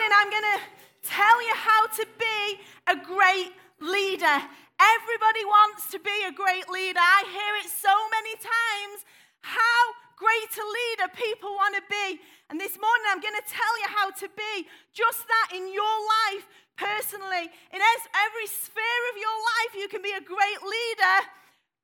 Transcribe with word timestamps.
morning, 0.00 0.16
I'm 0.16 0.32
going 0.32 0.50
to 0.56 0.60
tell 1.04 1.38
you 1.44 1.52
how 1.52 1.84
to 2.00 2.04
be 2.16 2.40
a 2.88 2.96
great 2.96 3.52
leader. 3.84 4.38
Everybody 4.80 5.44
wants 5.44 5.92
to 5.92 6.00
be 6.00 6.16
a 6.24 6.32
great 6.32 6.72
leader. 6.72 7.00
I 7.04 7.28
hear 7.28 7.52
it 7.60 7.68
so 7.68 7.92
many 8.08 8.32
times 8.40 9.04
how 9.44 9.80
great 10.16 10.52
a 10.56 10.64
leader 10.64 11.08
people 11.12 11.52
want 11.52 11.76
to 11.76 11.84
be. 11.84 12.16
And 12.48 12.56
this 12.56 12.80
morning, 12.80 13.06
I'm 13.12 13.20
going 13.20 13.36
to 13.44 13.44
tell 13.44 13.74
you 13.84 13.88
how 13.92 14.08
to 14.24 14.26
be 14.32 14.64
just 14.96 15.28
that 15.28 15.52
in 15.52 15.68
your 15.68 15.96
life 16.24 16.48
personally. 16.80 17.52
In 17.68 17.80
every 17.84 18.48
sphere 18.48 19.02
of 19.12 19.16
your 19.20 19.36
life, 19.52 19.72
you 19.84 19.88
can 19.92 20.00
be 20.00 20.16
a 20.16 20.24
great 20.24 20.60
leader 20.64 21.16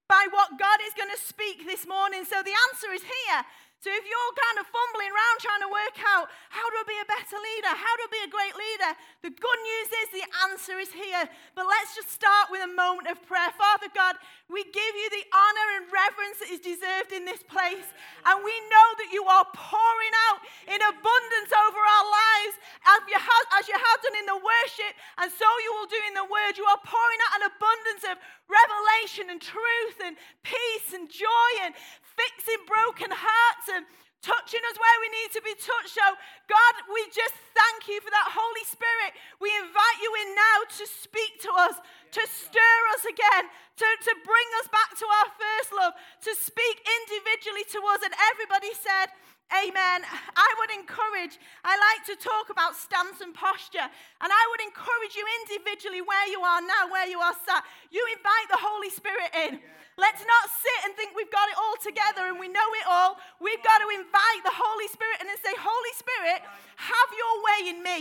by 0.08 0.24
what 0.32 0.56
God 0.56 0.80
is 0.88 0.96
going 0.96 1.12
to 1.12 1.20
speak 1.20 1.68
this 1.68 1.84
morning. 1.84 2.24
So 2.24 2.40
the 2.40 2.56
answer 2.72 2.96
is 2.96 3.04
here. 3.04 3.44
So 3.84 3.92
if 3.92 4.04
you're 4.08 4.34
kind 4.40 4.58
of 4.58 4.66
fumbling 4.72 5.12
around 5.12 5.36
trying 5.38 5.62
to 5.62 5.70
work 5.70 5.96
out 6.16 6.26
how 6.48 6.64
I 6.64 6.82
be 6.88 6.96
a 6.96 7.06
better 7.06 7.38
leader? 7.38 7.72
How 7.76 7.92
I 7.92 8.06
be 8.08 8.22
a 8.24 8.32
great 8.32 8.56
leader? 8.56 8.90
The 9.20 9.32
good 9.36 9.60
news 9.62 9.88
is 10.00 10.06
the 10.16 10.26
answer 10.48 10.76
is 10.80 10.90
here. 10.90 11.28
But 11.52 11.68
let's 11.68 11.92
just 11.94 12.08
start 12.08 12.48
with 12.48 12.64
a 12.64 12.72
moment 12.72 13.06
of 13.12 13.20
prayer. 13.28 13.52
Father 13.54 13.92
God, 13.92 14.16
we 14.48 14.64
give 14.64 14.92
you 14.96 15.08
the 15.12 15.24
honor 15.28 15.68
and 15.76 15.84
reverence 15.92 16.40
that 16.40 16.50
is 16.50 16.64
deserved 16.64 17.12
in 17.12 17.28
this 17.28 17.44
place. 17.44 17.86
And 18.24 18.40
we 18.42 18.54
know 18.72 18.88
that 18.98 19.10
you 19.12 19.22
are 19.28 19.46
pouring 19.54 20.14
out 20.32 20.40
in 20.66 20.80
abundance 20.80 21.50
over 21.52 21.78
our 21.78 22.06
lives 22.08 22.54
as 22.90 23.00
you 23.06 23.18
have, 23.18 23.44
as 23.60 23.64
you 23.68 23.76
have 23.76 23.98
done 24.02 24.16
in 24.18 24.26
the 24.26 24.40
worship, 24.40 24.92
and 25.20 25.28
so 25.30 25.46
you 25.62 25.70
will 25.76 25.90
do 25.90 26.00
in 26.08 26.14
the 26.16 26.26
word. 26.26 26.56
You 26.56 26.66
are 26.66 26.80
pouring 26.80 27.20
out 27.28 27.32
an 27.38 27.44
abundance 27.52 28.04
of 28.08 28.16
revelation 28.48 29.30
and 29.30 29.40
truth 29.42 29.98
and 30.02 30.14
peace 30.42 30.94
and 30.94 31.10
joy 31.10 31.52
and 31.66 31.74
fixing 32.16 32.64
broken 32.66 33.12
hearts 33.12 33.68
and 33.70 33.84
touching 34.24 34.64
us 34.66 34.76
where 34.80 34.98
we 35.04 35.08
need 35.22 35.30
to 35.38 35.42
be 35.44 35.54
touched. 35.54 35.94
So, 35.94 36.06
God, 36.50 36.74
we 36.90 36.98
just 37.14 37.36
thank 37.54 37.86
you 37.86 38.02
for 38.02 38.10
that 38.10 38.34
Holy 38.34 38.66
Spirit. 38.66 39.14
We 39.38 39.52
invite 39.62 39.98
you 40.02 40.10
in 40.26 40.28
now 40.34 40.58
to 40.66 40.84
speak 40.88 41.38
to 41.46 41.50
us, 41.62 41.78
to 42.18 42.22
stir 42.26 42.78
us 42.98 43.06
again, 43.06 43.46
to, 43.46 43.86
to 43.86 44.12
bring 44.26 44.48
us 44.58 44.66
back 44.72 44.98
to 44.98 45.06
our 45.06 45.28
first 45.36 45.70
love, 45.76 45.94
to 46.26 46.32
speak 46.34 46.76
individually 46.82 47.62
to 47.70 47.80
us. 47.94 48.02
And 48.02 48.14
everybody 48.34 48.74
said, 48.74 49.14
Amen. 49.54 50.02
I 50.34 50.50
would 50.58 50.74
encourage, 50.74 51.38
I 51.62 51.78
like 51.78 52.02
to 52.10 52.18
talk 52.18 52.50
about 52.50 52.74
stance 52.74 53.22
and 53.22 53.30
posture, 53.30 53.86
and 53.86 54.30
I 54.30 54.44
would 54.50 54.62
encourage 54.66 55.14
you 55.14 55.22
individually 55.42 56.02
where 56.02 56.26
you 56.26 56.42
are 56.42 56.58
now, 56.58 56.90
where 56.90 57.06
you 57.06 57.22
are 57.22 57.34
sat. 57.46 57.62
You 57.94 58.02
invite 58.10 58.48
the 58.50 58.58
Holy 58.58 58.90
Spirit 58.90 59.30
in. 59.46 59.62
Let's 59.96 60.20
not 60.26 60.44
sit 60.50 60.78
and 60.84 60.92
think 60.98 61.14
we've 61.14 61.30
got 61.32 61.48
it 61.48 61.56
all 61.56 61.78
together 61.80 62.28
and 62.28 62.36
we 62.36 62.52
know 62.52 62.68
it 62.76 62.86
all. 62.90 63.16
We've 63.40 63.62
got 63.64 63.80
to 63.80 63.88
invite 63.94 64.42
the 64.44 64.52
Holy 64.52 64.90
Spirit 64.92 65.24
and 65.24 65.30
say, 65.40 65.54
Holy 65.56 65.94
Spirit, 65.96 66.42
have 66.42 67.10
your 67.14 67.34
way 67.40 67.58
in 67.70 67.78
me. 67.80 67.98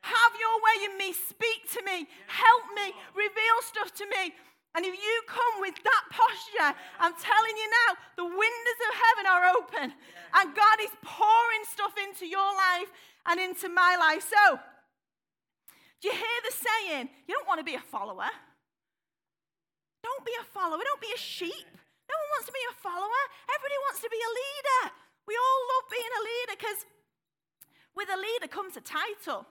Have 0.00 0.32
your 0.38 0.56
way 0.62 0.76
in 0.88 0.92
me. 0.96 1.12
Speak 1.12 1.68
to 1.76 1.80
me. 1.84 2.08
Help 2.30 2.64
me. 2.72 2.96
Reveal 3.12 3.58
stuff 3.66 3.92
to 3.98 4.06
me. 4.08 4.32
And 4.74 4.84
if 4.84 4.94
you 4.94 5.14
come 5.30 5.62
with 5.62 5.78
that 5.86 6.04
posture, 6.10 6.74
I'm 6.98 7.14
telling 7.14 7.54
you 7.54 7.68
now, 7.70 7.90
the 8.18 8.26
windows 8.26 8.80
of 8.90 8.92
heaven 8.98 9.24
are 9.30 9.44
open. 9.54 9.86
And 10.34 10.46
God 10.50 10.78
is 10.82 10.90
pouring 11.02 11.62
stuff 11.70 11.94
into 11.94 12.26
your 12.26 12.50
life 12.58 12.90
and 13.26 13.38
into 13.38 13.68
my 13.70 13.94
life. 13.94 14.26
So, 14.26 14.58
do 16.02 16.08
you 16.10 16.14
hear 16.14 16.38
the 16.42 16.52
saying? 16.52 17.08
You 17.28 17.38
don't 17.38 17.46
want 17.46 17.62
to 17.62 17.64
be 17.64 17.78
a 17.78 17.86
follower. 17.86 18.28
Don't 20.02 20.24
be 20.26 20.34
a 20.42 20.44
follower. 20.50 20.82
Don't 20.82 21.00
be 21.00 21.14
a 21.14 21.22
sheep. 21.22 21.70
No 22.10 22.14
one 22.18 22.30
wants 22.36 22.46
to 22.50 22.52
be 22.52 22.64
a 22.68 22.74
follower. 22.82 23.22
Everybody 23.48 23.78
wants 23.88 24.00
to 24.02 24.10
be 24.10 24.20
a 24.20 24.32
leader. 24.42 24.82
We 25.24 25.38
all 25.38 25.60
love 25.70 25.86
being 25.88 26.12
a 26.18 26.22
leader 26.26 26.54
because 26.58 26.80
with 27.94 28.10
a 28.10 28.18
leader 28.18 28.50
comes 28.50 28.76
a 28.76 28.82
title. 28.82 29.46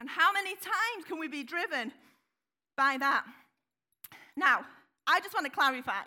And 0.00 0.08
how 0.08 0.32
many 0.32 0.54
times 0.54 1.04
can 1.06 1.18
we 1.18 1.28
be 1.28 1.42
driven 1.42 1.92
by 2.76 2.96
that? 2.98 3.24
Now, 4.36 4.64
I 5.06 5.20
just 5.20 5.34
want 5.34 5.46
to 5.46 5.52
clarify. 5.52 6.02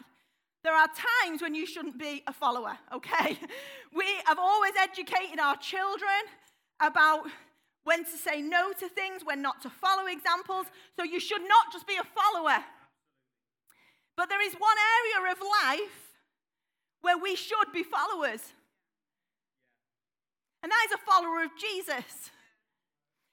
There 0.63 0.73
are 0.73 0.87
times 1.23 1.41
when 1.41 1.55
you 1.55 1.65
shouldn't 1.65 1.97
be 1.97 2.21
a 2.27 2.33
follower, 2.33 2.77
okay? 2.93 3.37
We 3.91 4.05
have 4.25 4.37
always 4.37 4.73
educated 4.79 5.39
our 5.39 5.57
children 5.57 6.21
about 6.79 7.25
when 7.85 8.05
to 8.05 8.11
say 8.11 8.39
no 8.39 8.71
to 8.73 8.87
things, 8.87 9.25
when 9.25 9.41
not 9.41 9.63
to 9.63 9.69
follow 9.71 10.05
examples. 10.05 10.67
So 10.95 11.03
you 11.03 11.19
should 11.19 11.41
not 11.41 11.73
just 11.73 11.87
be 11.87 11.95
a 11.95 12.03
follower. 12.03 12.63
But 14.15 14.29
there 14.29 14.45
is 14.45 14.53
one 14.53 14.77
area 14.77 15.31
of 15.31 15.39
life 15.39 16.13
where 17.01 17.17
we 17.17 17.35
should 17.35 17.71
be 17.73 17.81
followers, 17.81 18.41
and 20.61 20.71
that 20.71 20.85
is 20.85 20.91
a 20.91 20.97
follower 21.09 21.43
of 21.43 21.51
Jesus. 21.57 22.29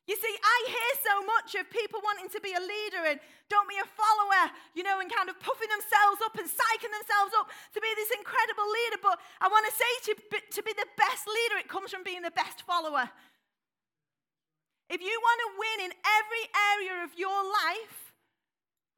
You 0.06 0.14
see, 0.14 0.34
I 0.38 0.58
hear 0.70 0.92
so 1.02 1.14
much 1.26 1.58
of 1.58 1.66
people 1.66 1.98
wanting 1.98 2.30
to 2.30 2.38
be 2.38 2.54
a 2.54 2.62
leader 2.62 3.02
and 3.10 3.18
don't 3.50 3.66
be 3.66 3.74
a 3.74 3.88
follower, 3.90 4.54
you 4.70 4.86
know, 4.86 5.02
and 5.02 5.10
kind 5.10 5.26
of 5.26 5.34
puffing 5.42 5.66
themselves 5.66 6.22
up 6.22 6.38
and 6.38 6.46
psyching 6.46 6.94
themselves 6.94 7.34
up 7.34 7.50
to 7.74 7.82
be 7.82 7.90
this 7.98 8.14
incredible 8.14 8.70
leader. 8.70 9.02
But 9.02 9.18
I 9.42 9.50
want 9.50 9.66
to 9.66 9.74
say 9.74 9.92
to, 10.06 10.12
to 10.38 10.60
be 10.62 10.70
the 10.78 10.86
best 10.94 11.26
leader, 11.26 11.58
it 11.58 11.66
comes 11.66 11.90
from 11.90 12.06
being 12.06 12.22
the 12.22 12.30
best 12.30 12.62
follower. 12.62 13.10
If 14.86 15.02
you 15.02 15.10
want 15.10 15.38
to 15.42 15.48
win 15.58 15.78
in 15.90 15.92
every 15.98 16.44
area 16.54 17.02
of 17.02 17.10
your 17.18 17.42
life, 17.42 18.14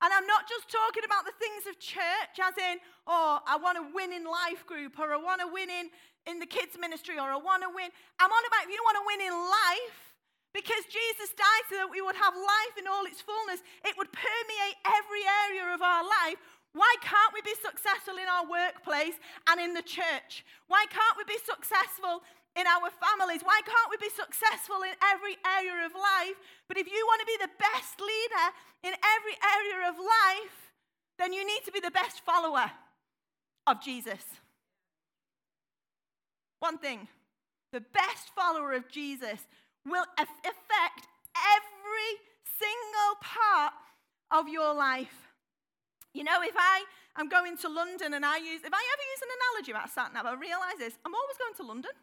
and 0.05 0.13
I'm 0.13 0.29
not 0.29 0.45
just 0.45 0.69
talking 0.69 1.09
about 1.09 1.25
the 1.25 1.33
things 1.41 1.65
of 1.65 1.81
church, 1.81 2.37
as 2.37 2.53
in, 2.61 2.85
oh, 3.09 3.41
I 3.49 3.57
want 3.57 3.81
to 3.81 3.85
win 3.97 4.13
in 4.13 4.29
life 4.29 4.69
group, 4.69 5.01
or 5.01 5.17
I 5.17 5.17
want 5.17 5.41
to 5.41 5.49
win 5.49 5.73
in, 5.73 5.89
in 6.29 6.37
the 6.39 6.47
kids' 6.47 6.77
ministry, 6.77 7.17
or 7.17 7.33
I 7.33 7.41
want 7.41 7.65
to 7.65 7.73
win. 7.73 7.89
I'm 8.21 8.29
on 8.29 8.45
about 8.45 8.69
if 8.69 8.71
you 8.71 8.85
want 8.85 9.01
to 9.01 9.07
win 9.09 9.21
in 9.25 9.33
life, 9.33 10.08
because 10.55 10.85
Jesus 10.89 11.31
died 11.37 11.65
so 11.69 11.77
that 11.77 11.93
we 11.93 12.01
would 12.01 12.17
have 12.17 12.35
life 12.35 12.75
in 12.81 12.89
all 12.89 13.05
its 13.05 13.21
fullness, 13.21 13.61
it 13.85 13.95
would 13.97 14.11
permeate 14.11 14.79
every 14.87 15.25
area 15.49 15.75
of 15.75 15.83
our 15.83 16.03
life. 16.03 16.41
Why 16.73 16.95
can't 17.01 17.33
we 17.33 17.41
be 17.43 17.57
successful 17.61 18.17
in 18.17 18.29
our 18.29 18.45
workplace 18.49 19.17
and 19.49 19.61
in 19.61 19.73
the 19.73 19.85
church? 19.85 20.45
Why 20.69 20.85
can't 20.89 21.17
we 21.17 21.25
be 21.25 21.41
successful 21.41 22.25
in 22.57 22.67
our 22.67 22.89
families? 22.91 23.45
Why 23.45 23.61
can't 23.65 23.91
we 23.93 23.97
be 24.01 24.13
successful 24.13 24.85
in 24.85 24.93
every 25.01 25.37
area 25.45 25.87
of 25.87 25.93
life? 25.93 26.37
But 26.69 26.77
if 26.77 26.87
you 26.89 27.01
want 27.09 27.21
to 27.25 27.29
be 27.29 27.39
the 27.41 27.55
best 27.57 28.01
leader 28.01 28.47
in 28.85 28.93
every 28.95 29.37
area 29.41 29.89
of 29.89 29.97
life, 29.97 30.57
then 31.19 31.33
you 31.33 31.45
need 31.45 31.65
to 31.65 31.73
be 31.73 31.81
the 31.81 31.91
best 31.91 32.25
follower 32.25 32.71
of 33.67 33.83
Jesus. 33.83 34.23
One 36.61 36.79
thing 36.79 37.09
the 37.73 37.81
best 37.81 38.31
follower 38.35 38.73
of 38.73 38.89
Jesus 38.89 39.47
will 39.91 40.07
affect 40.19 41.09
every 41.35 42.13
single 42.45 43.13
part 43.23 43.73
of 44.31 44.49
your 44.49 44.75
life. 44.75 45.33
You 46.15 46.25
know, 46.25 46.41
if 46.43 46.55
I 46.57 46.85
am 47.19 47.29
going 47.29 47.57
to 47.59 47.69
London 47.69 48.15
and 48.15 48.25
I 48.25 48.39
use, 48.39 48.65
if 48.65 48.73
I 48.73 48.83
ever 48.83 49.05
use 49.15 49.23
an 49.23 49.33
analogy 49.39 49.71
about 49.73 49.91
sat 49.91 50.13
nav, 50.13 50.27
I 50.27 50.35
realize 50.35 50.79
this 50.79 50.99
I'm 51.05 51.15
always 51.15 51.39
going 51.39 51.55
to 51.61 51.65
London. 51.65 51.95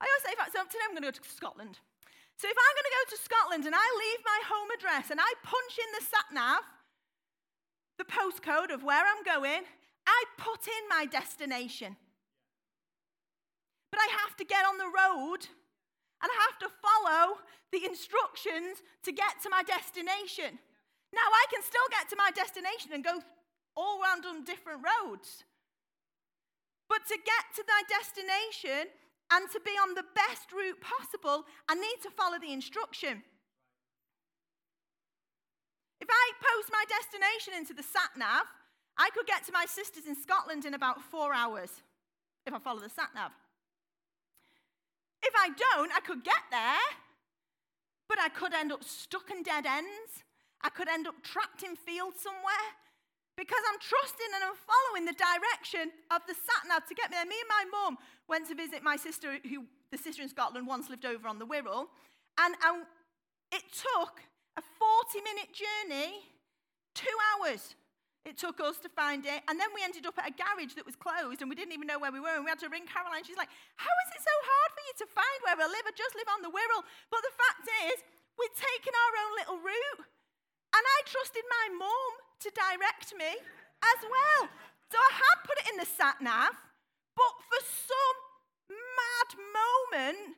I 0.00 0.06
always 0.06 0.24
say, 0.24 0.34
so 0.54 0.62
today 0.64 0.84
I'm 0.86 0.94
going 0.94 1.02
to 1.02 1.10
go 1.10 1.16
to 1.18 1.24
Scotland. 1.26 1.78
So 2.38 2.46
if 2.46 2.54
I'm 2.54 2.74
going 2.78 2.86
to 2.86 2.98
go 3.02 3.04
to 3.10 3.18
Scotland 3.18 3.64
and 3.66 3.74
I 3.74 3.82
leave 3.82 4.22
my 4.22 4.40
home 4.46 4.70
address 4.70 5.10
and 5.10 5.18
I 5.18 5.30
punch 5.42 5.74
in 5.74 5.90
the 5.98 6.06
sat 6.06 6.30
nav, 6.30 6.62
the 7.98 8.06
postcode 8.06 8.70
of 8.72 8.86
where 8.86 9.02
I'm 9.02 9.26
going, 9.26 9.66
I 10.06 10.20
put 10.38 10.66
in 10.66 10.84
my 10.88 11.04
destination. 11.04 11.96
But 13.90 13.98
I 13.98 14.08
have 14.22 14.36
to 14.36 14.44
get 14.44 14.64
on 14.64 14.78
the 14.78 14.86
road 14.86 15.48
and 16.22 16.28
I 16.28 16.38
have 16.50 16.58
to 16.66 16.70
follow 16.82 17.38
the 17.70 17.84
instructions 17.84 18.82
to 19.04 19.12
get 19.12 19.40
to 19.42 19.50
my 19.50 19.62
destination. 19.62 20.58
Now, 21.12 21.28
I 21.28 21.44
can 21.52 21.62
still 21.62 21.88
get 21.90 22.08
to 22.10 22.16
my 22.16 22.30
destination 22.34 22.92
and 22.92 23.04
go 23.04 23.20
all 23.76 24.02
around 24.02 24.26
on 24.26 24.44
different 24.44 24.82
roads. 24.84 25.44
But 26.88 27.06
to 27.08 27.16
get 27.16 27.44
to 27.56 27.62
my 27.68 27.82
destination, 27.88 28.90
and 29.30 29.50
to 29.52 29.60
be 29.60 29.72
on 29.76 29.94
the 29.94 30.04
best 30.14 30.52
route 30.52 30.80
possible, 30.80 31.44
I 31.68 31.74
need 31.74 32.00
to 32.02 32.10
follow 32.10 32.38
the 32.40 32.52
instruction. 32.52 33.22
If 36.00 36.08
I 36.08 36.26
post 36.40 36.70
my 36.72 36.84
destination 36.88 37.54
into 37.58 37.74
the 37.74 37.82
sat 37.82 38.16
nav, 38.16 38.46
I 38.96 39.10
could 39.14 39.26
get 39.26 39.44
to 39.46 39.52
my 39.52 39.66
sisters 39.68 40.06
in 40.06 40.16
Scotland 40.16 40.64
in 40.64 40.74
about 40.74 41.02
four 41.02 41.34
hours 41.34 41.82
if 42.46 42.54
I 42.54 42.58
follow 42.58 42.80
the 42.80 42.88
sat 42.88 43.10
nav. 43.14 43.32
If 45.22 45.34
I 45.34 45.48
don't, 45.48 45.92
I 45.94 46.00
could 46.00 46.24
get 46.24 46.42
there, 46.50 46.86
but 48.08 48.18
I 48.20 48.28
could 48.28 48.54
end 48.54 48.72
up 48.72 48.84
stuck 48.84 49.30
in 49.30 49.42
dead 49.42 49.66
ends. 49.66 50.24
I 50.62 50.70
could 50.70 50.88
end 50.88 51.06
up 51.06 51.22
trapped 51.22 51.62
in 51.62 51.76
fields 51.76 52.20
somewhere 52.20 52.68
because 53.36 53.62
I'm 53.70 53.78
trusting 53.78 54.30
and 54.34 54.42
I'm 54.42 54.58
following 54.58 55.06
the 55.06 55.14
direction 55.14 55.92
of 56.10 56.22
the 56.26 56.34
sat 56.34 56.66
nav 56.66 56.86
to 56.86 56.94
get 56.94 57.10
me 57.10 57.16
there. 57.16 57.26
Me 57.26 57.38
and 57.38 57.50
my 57.50 57.64
mum 57.70 57.98
went 58.28 58.48
to 58.48 58.54
visit 58.54 58.82
my 58.82 58.96
sister, 58.96 59.38
who 59.48 59.64
the 59.92 59.98
sister 59.98 60.22
in 60.22 60.28
Scotland 60.28 60.66
once 60.66 60.90
lived 60.90 61.06
over 61.06 61.28
on 61.28 61.38
the 61.38 61.46
Wirral, 61.46 61.86
and, 62.38 62.54
and 62.66 62.82
it 63.52 63.62
took 63.70 64.20
a 64.58 64.62
40 64.62 65.22
minute 65.22 65.54
journey, 65.54 66.26
two 66.94 67.16
hours. 67.30 67.76
It 68.26 68.36
took 68.36 68.60
us 68.60 68.76
to 68.84 68.90
find 68.92 69.24
it. 69.24 69.40
And 69.48 69.56
then 69.58 69.70
we 69.72 69.80
ended 69.80 70.04
up 70.04 70.18
at 70.18 70.28
a 70.28 70.34
garage 70.34 70.74
that 70.74 70.84
was 70.84 70.98
closed 70.98 71.40
and 71.40 71.48
we 71.48 71.56
didn't 71.56 71.72
even 71.72 71.86
know 71.86 71.98
where 71.98 72.12
we 72.12 72.20
were. 72.20 72.34
And 72.36 72.44
we 72.44 72.50
had 72.52 72.60
to 72.60 72.68
ring 72.68 72.84
Caroline. 72.84 73.24
She's 73.24 73.40
like, 73.40 73.52
How 73.78 73.94
is 74.04 74.10
it 74.12 74.22
so 74.22 74.36
hard 74.44 74.70
for 74.74 74.82
you 74.84 74.94
to 75.00 75.06
find 75.14 75.38
where 75.46 75.56
I 75.58 75.66
live. 75.66 75.84
I 75.86 75.94
just 75.96 76.14
live 76.18 76.28
on 76.28 76.44
the 76.44 76.52
Wirral. 76.52 76.84
But 77.08 77.24
the 77.24 77.34
fact 77.34 77.64
is, 77.88 78.04
we'd 78.36 78.54
taken 78.54 78.92
our 78.92 79.14
own 79.22 79.32
little 79.40 79.58
route. 79.64 80.02
And 80.74 80.84
I 80.84 80.98
trusted 81.08 81.46
my 81.48 81.66
mum 81.80 82.10
to 82.44 82.48
direct 82.52 83.16
me 83.16 83.32
as 83.82 84.00
well. 84.04 84.52
So 84.92 84.96
I 85.00 85.10
had 85.16 85.38
put 85.44 85.58
it 85.58 85.66
in 85.72 85.76
the 85.80 85.88
sat 85.88 86.20
nav, 86.20 86.52
but 87.16 87.32
for 87.48 87.60
some 87.64 88.18
mad 88.68 89.28
moment, 89.36 90.36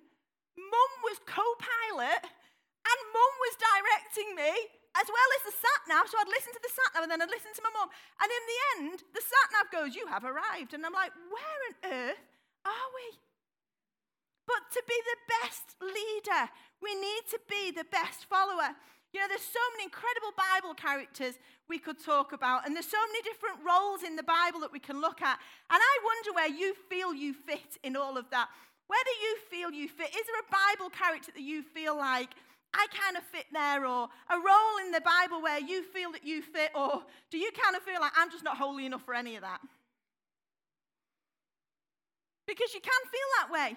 mum 0.58 0.90
was 1.06 1.18
co 1.26 1.44
pilot 1.58 2.22
and 2.22 2.98
mum 3.14 3.32
was 3.46 3.54
directing 3.58 4.28
me 4.34 4.52
as 5.00 5.08
well 5.08 5.30
as 5.40 5.42
the 5.48 5.56
sat 5.56 5.82
nav. 5.88 6.04
So 6.06 6.20
I'd 6.20 6.28
listen 6.28 6.52
to 6.52 6.62
the 6.62 6.70
sat 6.72 6.90
nav 6.94 7.02
and 7.08 7.10
then 7.10 7.24
I'd 7.24 7.32
listen 7.32 7.56
to 7.56 7.64
my 7.64 7.72
mum. 7.72 7.88
And 8.20 8.28
in 8.28 8.44
the 8.44 8.60
end, 8.76 8.96
the 9.16 9.24
sat 9.24 9.48
nav 9.56 9.72
goes, 9.72 9.96
You 9.96 10.04
have 10.12 10.28
arrived. 10.28 10.76
And 10.76 10.84
I'm 10.84 10.94
like, 10.94 11.16
Where 11.32 11.58
on 11.66 11.74
earth 11.88 12.24
are 12.68 12.88
we? 12.92 13.08
But 14.44 14.68
to 14.76 14.82
be 14.84 14.98
the 15.06 15.18
best 15.40 15.66
leader, 15.80 16.50
we 16.82 16.92
need 16.94 17.24
to 17.30 17.40
be 17.48 17.70
the 17.70 17.86
best 17.88 18.26
follower. 18.26 18.76
You 19.12 19.18
know, 19.20 19.26
there's 19.26 19.46
so 19.46 19.62
many 19.74 19.84
incredible 19.90 20.30
Bible 20.38 20.74
characters 20.74 21.34
we 21.68 21.78
could 21.78 22.02
talk 22.02 22.32
about, 22.32 22.66
and 22.66 22.74
there's 22.74 22.90
so 22.90 23.00
many 23.10 23.22
different 23.22 23.58
roles 23.66 24.02
in 24.02 24.14
the 24.14 24.22
Bible 24.22 24.60
that 24.60 24.72
we 24.72 24.78
can 24.78 25.00
look 25.00 25.22
at. 25.22 25.38
And 25.70 25.78
I 25.78 25.94
wonder 26.02 26.30
where 26.34 26.50
you 26.50 26.74
feel 26.88 27.14
you 27.14 27.34
fit 27.34 27.78
in 27.82 27.96
all 27.96 28.16
of 28.18 28.30
that. 28.30 28.48
Where 28.86 29.02
do 29.06 29.14
you 29.22 29.32
feel 29.50 29.70
you 29.70 29.88
fit? 29.88 30.10
Is 30.10 30.26
there 30.26 30.42
a 30.42 30.50
Bible 30.50 30.90
character 30.90 31.30
that 31.30 31.42
you 31.42 31.62
feel 31.62 31.96
like, 31.96 32.30
I 32.72 32.86
kind 32.92 33.16
of 33.16 33.24
fit 33.24 33.46
there, 33.52 33.84
or 33.84 34.08
a 34.30 34.36
role 34.36 34.76
in 34.84 34.92
the 34.92 35.00
Bible 35.00 35.42
where 35.42 35.58
you 35.60 35.82
feel 35.82 36.12
that 36.12 36.24
you 36.24 36.42
fit, 36.42 36.70
or 36.74 37.02
do 37.30 37.38
you 37.38 37.50
kind 37.52 37.74
of 37.74 37.82
feel 37.82 38.00
like 38.00 38.12
I'm 38.16 38.30
just 38.30 38.44
not 38.44 38.56
holy 38.56 38.86
enough 38.86 39.04
for 39.04 39.14
any 39.14 39.36
of 39.36 39.42
that? 39.42 39.60
Because 42.46 42.72
you 42.74 42.80
can 42.80 43.02
feel 43.10 43.28
that 43.38 43.52
way. 43.52 43.76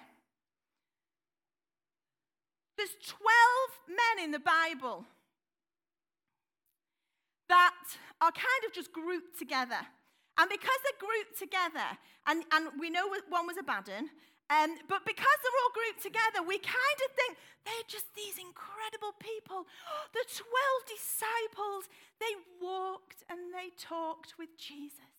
There's 2.76 2.94
12 3.06 3.18
men 3.88 4.24
in 4.24 4.30
the 4.30 4.40
Bible 4.40 5.04
that 7.48 7.74
are 8.20 8.32
kind 8.32 8.62
of 8.66 8.72
just 8.72 8.92
grouped 8.92 9.38
together. 9.38 9.78
And 10.38 10.50
because 10.50 10.78
they're 10.82 11.08
grouped 11.08 11.38
together, 11.38 11.86
and, 12.26 12.44
and 12.52 12.80
we 12.80 12.90
know 12.90 13.08
one 13.28 13.46
was 13.46 13.56
a 13.56 13.60
Abaddon, 13.60 14.10
um, 14.52 14.76
but 14.88 15.06
because 15.08 15.38
they're 15.40 15.60
all 15.64 15.72
grouped 15.72 16.02
together, 16.04 16.44
we 16.44 16.58
kind 16.60 16.98
of 17.04 17.10
think 17.16 17.38
they're 17.64 17.88
just 17.88 18.12
these 18.14 18.36
incredible 18.36 19.16
people. 19.18 19.66
The 20.14 20.24
12 20.30 20.46
disciples, 20.86 21.88
they 22.20 22.38
walked 22.62 23.24
and 23.28 23.52
they 23.52 23.74
talked 23.74 24.38
with 24.38 24.56
Jesus. 24.56 25.13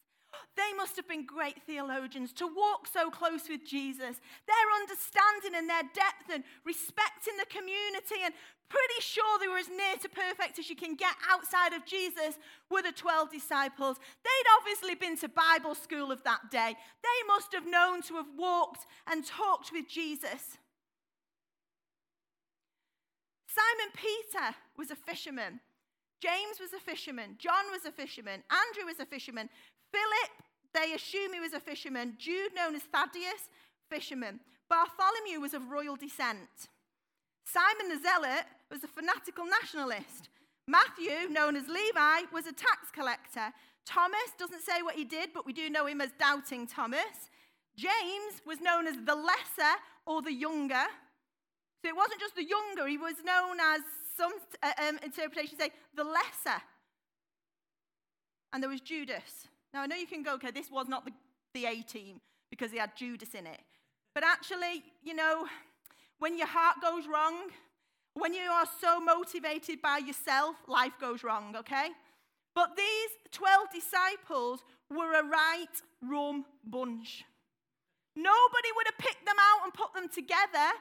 They 0.55 0.71
must 0.77 0.95
have 0.95 1.07
been 1.07 1.25
great 1.25 1.61
theologians 1.63 2.31
to 2.33 2.47
walk 2.47 2.87
so 2.91 3.09
close 3.09 3.49
with 3.49 3.65
Jesus. 3.65 4.21
Their 4.47 4.67
understanding 4.81 5.55
and 5.55 5.69
their 5.69 5.83
depth 5.93 6.31
and 6.33 6.43
respecting 6.65 7.35
the 7.37 7.45
community 7.45 8.23
and 8.23 8.33
pretty 8.69 9.01
sure 9.01 9.39
they 9.39 9.47
were 9.47 9.57
as 9.57 9.69
near 9.69 9.95
to 10.01 10.09
perfect 10.09 10.59
as 10.59 10.69
you 10.69 10.75
can 10.75 10.95
get 10.95 11.15
outside 11.29 11.73
of 11.73 11.85
Jesus 11.85 12.39
were 12.69 12.81
the 12.81 12.91
12 12.91 13.31
disciples. 13.31 13.97
They'd 14.23 14.51
obviously 14.59 14.95
been 14.95 15.17
to 15.19 15.29
Bible 15.29 15.75
school 15.75 16.11
of 16.11 16.23
that 16.23 16.49
day. 16.51 16.75
They 17.03 17.27
must 17.27 17.53
have 17.53 17.67
known 17.67 18.01
to 18.03 18.15
have 18.15 18.31
walked 18.37 18.85
and 19.07 19.25
talked 19.25 19.71
with 19.71 19.87
Jesus. 19.87 20.57
Simon 23.47 23.93
Peter 23.95 24.55
was 24.77 24.91
a 24.91 24.95
fisherman. 24.95 25.61
James 26.21 26.59
was 26.59 26.73
a 26.73 26.79
fisherman. 26.79 27.35
John 27.37 27.65
was 27.71 27.85
a 27.85 27.91
fisherman. 27.91 28.43
Andrew 28.49 28.85
was 28.85 28.99
a 28.99 29.05
fisherman. 29.05 29.49
Philip, 29.95 30.31
they 30.73 30.93
assume 30.93 31.33
he 31.33 31.39
was 31.39 31.53
a 31.53 31.59
fisherman. 31.59 32.15
Jude, 32.17 32.53
known 32.53 32.75
as 32.75 32.83
Thaddeus, 32.83 33.47
fisherman. 33.89 34.41
Bartholomew 34.69 35.39
was 35.39 35.53
of 35.53 35.69
royal 35.69 35.95
descent. 35.95 36.67
Simon 37.45 37.87
the 37.87 38.01
Zealot 38.01 38.45
was 38.69 38.83
a 38.83 38.87
fanatical 38.87 39.45
nationalist. 39.45 40.29
Matthew, 40.67 41.29
known 41.29 41.55
as 41.55 41.67
Levi, 41.67 42.27
was 42.33 42.47
a 42.47 42.51
tax 42.51 42.91
collector. 42.91 43.53
Thomas 43.85 44.33
doesn't 44.37 44.63
say 44.63 44.81
what 44.81 44.95
he 44.95 45.05
did, 45.05 45.29
but 45.33 45.45
we 45.45 45.53
do 45.53 45.69
know 45.69 45.85
him 45.85 46.01
as 46.01 46.09
Doubting 46.19 46.65
Thomas. 46.67 47.29
James 47.77 48.41
was 48.45 48.59
known 48.59 48.87
as 48.87 48.95
the 49.05 49.15
lesser 49.15 49.75
or 50.05 50.21
the 50.21 50.33
younger. 50.33 50.85
So 51.81 51.89
it 51.89 51.95
wasn't 51.95 52.19
just 52.19 52.35
the 52.35 52.43
younger, 52.43 52.87
he 52.87 52.97
was 52.97 53.15
known 53.23 53.59
as 53.59 53.81
some 54.17 54.31
uh, 54.63 54.71
um, 54.87 54.99
interpretations 55.03 55.59
say 55.59 55.69
the 55.95 56.03
lesser. 56.03 56.59
And 58.51 58.63
there 58.63 58.69
was 58.69 58.81
Judas. 58.81 59.47
Now, 59.75 59.81
I 59.81 59.87
know 59.87 59.97
you 59.97 60.07
can 60.07 60.23
go, 60.23 60.35
okay, 60.35 60.51
this 60.51 60.71
was 60.71 60.87
not 60.87 61.03
the, 61.03 61.11
the 61.53 61.65
A 61.65 61.81
team 61.81 62.21
because 62.49 62.71
he 62.71 62.77
had 62.77 62.95
Judas 62.95 63.35
in 63.35 63.45
it. 63.45 63.59
But 64.13 64.23
actually, 64.23 64.83
you 65.03 65.13
know, 65.13 65.47
when 66.17 66.37
your 66.37 66.47
heart 66.47 66.77
goes 66.81 67.03
wrong, 67.11 67.49
when 68.13 68.33
you 68.33 68.49
are 68.49 68.65
so 68.79 69.01
motivated 69.01 69.81
by 69.81 69.97
yourself, 69.97 70.55
life 70.69 70.93
goes 71.01 71.25
wrong, 71.25 71.57
okay? 71.57 71.89
But 72.55 72.77
these 72.77 73.09
12 73.33 73.67
disciples 73.73 74.63
were 74.89 75.19
a 75.19 75.25
right 75.25 75.75
rum 76.01 76.45
bunch. 76.63 77.25
Nobody 78.15 78.69
would 78.77 78.87
have 78.87 78.97
picked 78.97 79.25
them 79.25 79.35
out 79.37 79.65
and 79.65 79.73
put 79.73 79.93
them 79.93 80.07
together 80.07 80.71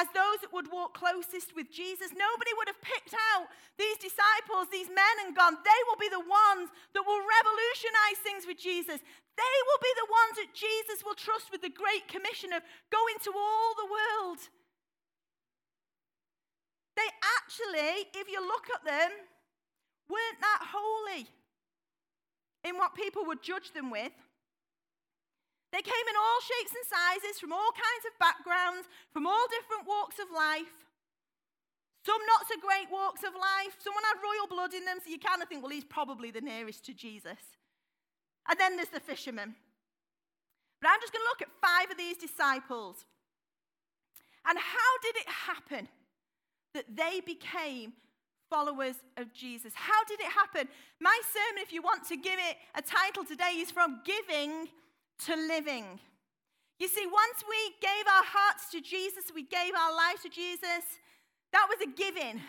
as 0.00 0.08
those 0.16 0.40
that 0.40 0.52
would 0.56 0.72
walk 0.72 0.96
closest 0.96 1.52
with 1.52 1.68
Jesus. 1.68 2.16
Nobody 2.16 2.52
would 2.56 2.72
have 2.72 2.80
picked 2.80 3.12
out 3.36 3.52
these 3.76 4.00
disciples, 4.00 4.72
these 4.72 4.88
men, 4.88 5.14
and 5.20 5.36
gone, 5.36 5.60
they 5.60 5.80
will 5.84 6.00
be 6.00 6.08
the 6.08 6.24
ones 6.24 6.72
that 6.96 7.04
will 7.04 7.20
revolutionize 7.20 8.18
things 8.24 8.48
with 8.48 8.56
Jesus. 8.56 8.96
They 8.96 9.56
will 9.68 9.82
be 9.84 9.94
the 10.00 10.08
ones 10.08 10.34
that 10.40 10.50
Jesus 10.56 11.04
will 11.04 11.16
trust 11.16 11.52
with 11.52 11.60
the 11.60 11.72
great 11.72 12.08
commission 12.08 12.56
of 12.56 12.64
go 12.88 13.00
into 13.12 13.28
all 13.36 13.76
the 13.76 13.92
world. 13.92 14.40
They 16.96 17.08
actually, 17.44 18.08
if 18.16 18.24
you 18.28 18.40
look 18.40 18.72
at 18.72 18.84
them, 18.84 19.12
weren't 20.08 20.40
that 20.40 20.64
holy 20.64 21.28
in 22.64 22.76
what 22.76 22.96
people 22.96 23.24
would 23.28 23.42
judge 23.44 23.72
them 23.72 23.90
with. 23.92 24.12
They 25.72 25.82
came 25.82 26.06
in 26.10 26.16
all 26.18 26.40
shapes 26.42 26.74
and 26.74 26.86
sizes, 26.86 27.38
from 27.38 27.52
all 27.52 27.70
kinds 27.72 28.04
of 28.10 28.18
backgrounds, 28.18 28.88
from 29.12 29.26
all 29.26 29.46
different 29.50 29.86
walks 29.86 30.18
of 30.18 30.26
life. 30.34 30.74
Some 32.04 32.20
not 32.26 32.48
so 32.48 32.58
great 32.58 32.90
walks 32.90 33.22
of 33.22 33.34
life. 33.34 33.76
Someone 33.78 34.02
had 34.02 34.18
royal 34.18 34.48
blood 34.48 34.74
in 34.74 34.84
them, 34.84 34.98
so 34.98 35.10
you 35.10 35.18
kind 35.18 35.42
of 35.42 35.48
think, 35.48 35.62
well, 35.62 35.70
he's 35.70 35.84
probably 35.84 36.30
the 36.30 36.40
nearest 36.40 36.84
to 36.86 36.94
Jesus. 36.94 37.38
And 38.48 38.58
then 38.58 38.76
there's 38.76 38.88
the 38.88 39.00
fishermen. 39.00 39.54
But 40.80 40.90
I'm 40.90 41.00
just 41.00 41.12
going 41.12 41.22
to 41.22 41.30
look 41.30 41.42
at 41.42 41.52
five 41.60 41.90
of 41.90 41.98
these 41.98 42.16
disciples. 42.16 43.04
And 44.48 44.58
how 44.58 44.92
did 45.02 45.16
it 45.16 45.28
happen 45.28 45.88
that 46.72 46.86
they 46.88 47.20
became 47.20 47.92
followers 48.48 48.96
of 49.16 49.32
Jesus? 49.32 49.72
How 49.76 50.02
did 50.08 50.20
it 50.20 50.32
happen? 50.32 50.68
My 51.00 51.20
sermon, 51.32 51.62
if 51.62 51.72
you 51.72 51.82
want 51.82 52.08
to 52.08 52.16
give 52.16 52.38
it 52.38 52.56
a 52.74 52.82
title 52.82 53.24
today, 53.24 53.58
is 53.58 53.70
From 53.70 54.00
Giving 54.04 54.68
to 55.26 55.36
living. 55.36 56.00
You 56.78 56.88
see, 56.88 57.06
once 57.06 57.44
we 57.48 57.74
gave 57.80 58.06
our 58.08 58.24
hearts 58.24 58.70
to 58.72 58.80
Jesus, 58.80 59.24
we 59.34 59.42
gave 59.42 59.74
our 59.74 59.94
life 59.94 60.22
to 60.22 60.30
Jesus, 60.30 60.84
that 61.52 61.66
was 61.68 61.78
a 61.86 61.90
giving. 61.90 62.40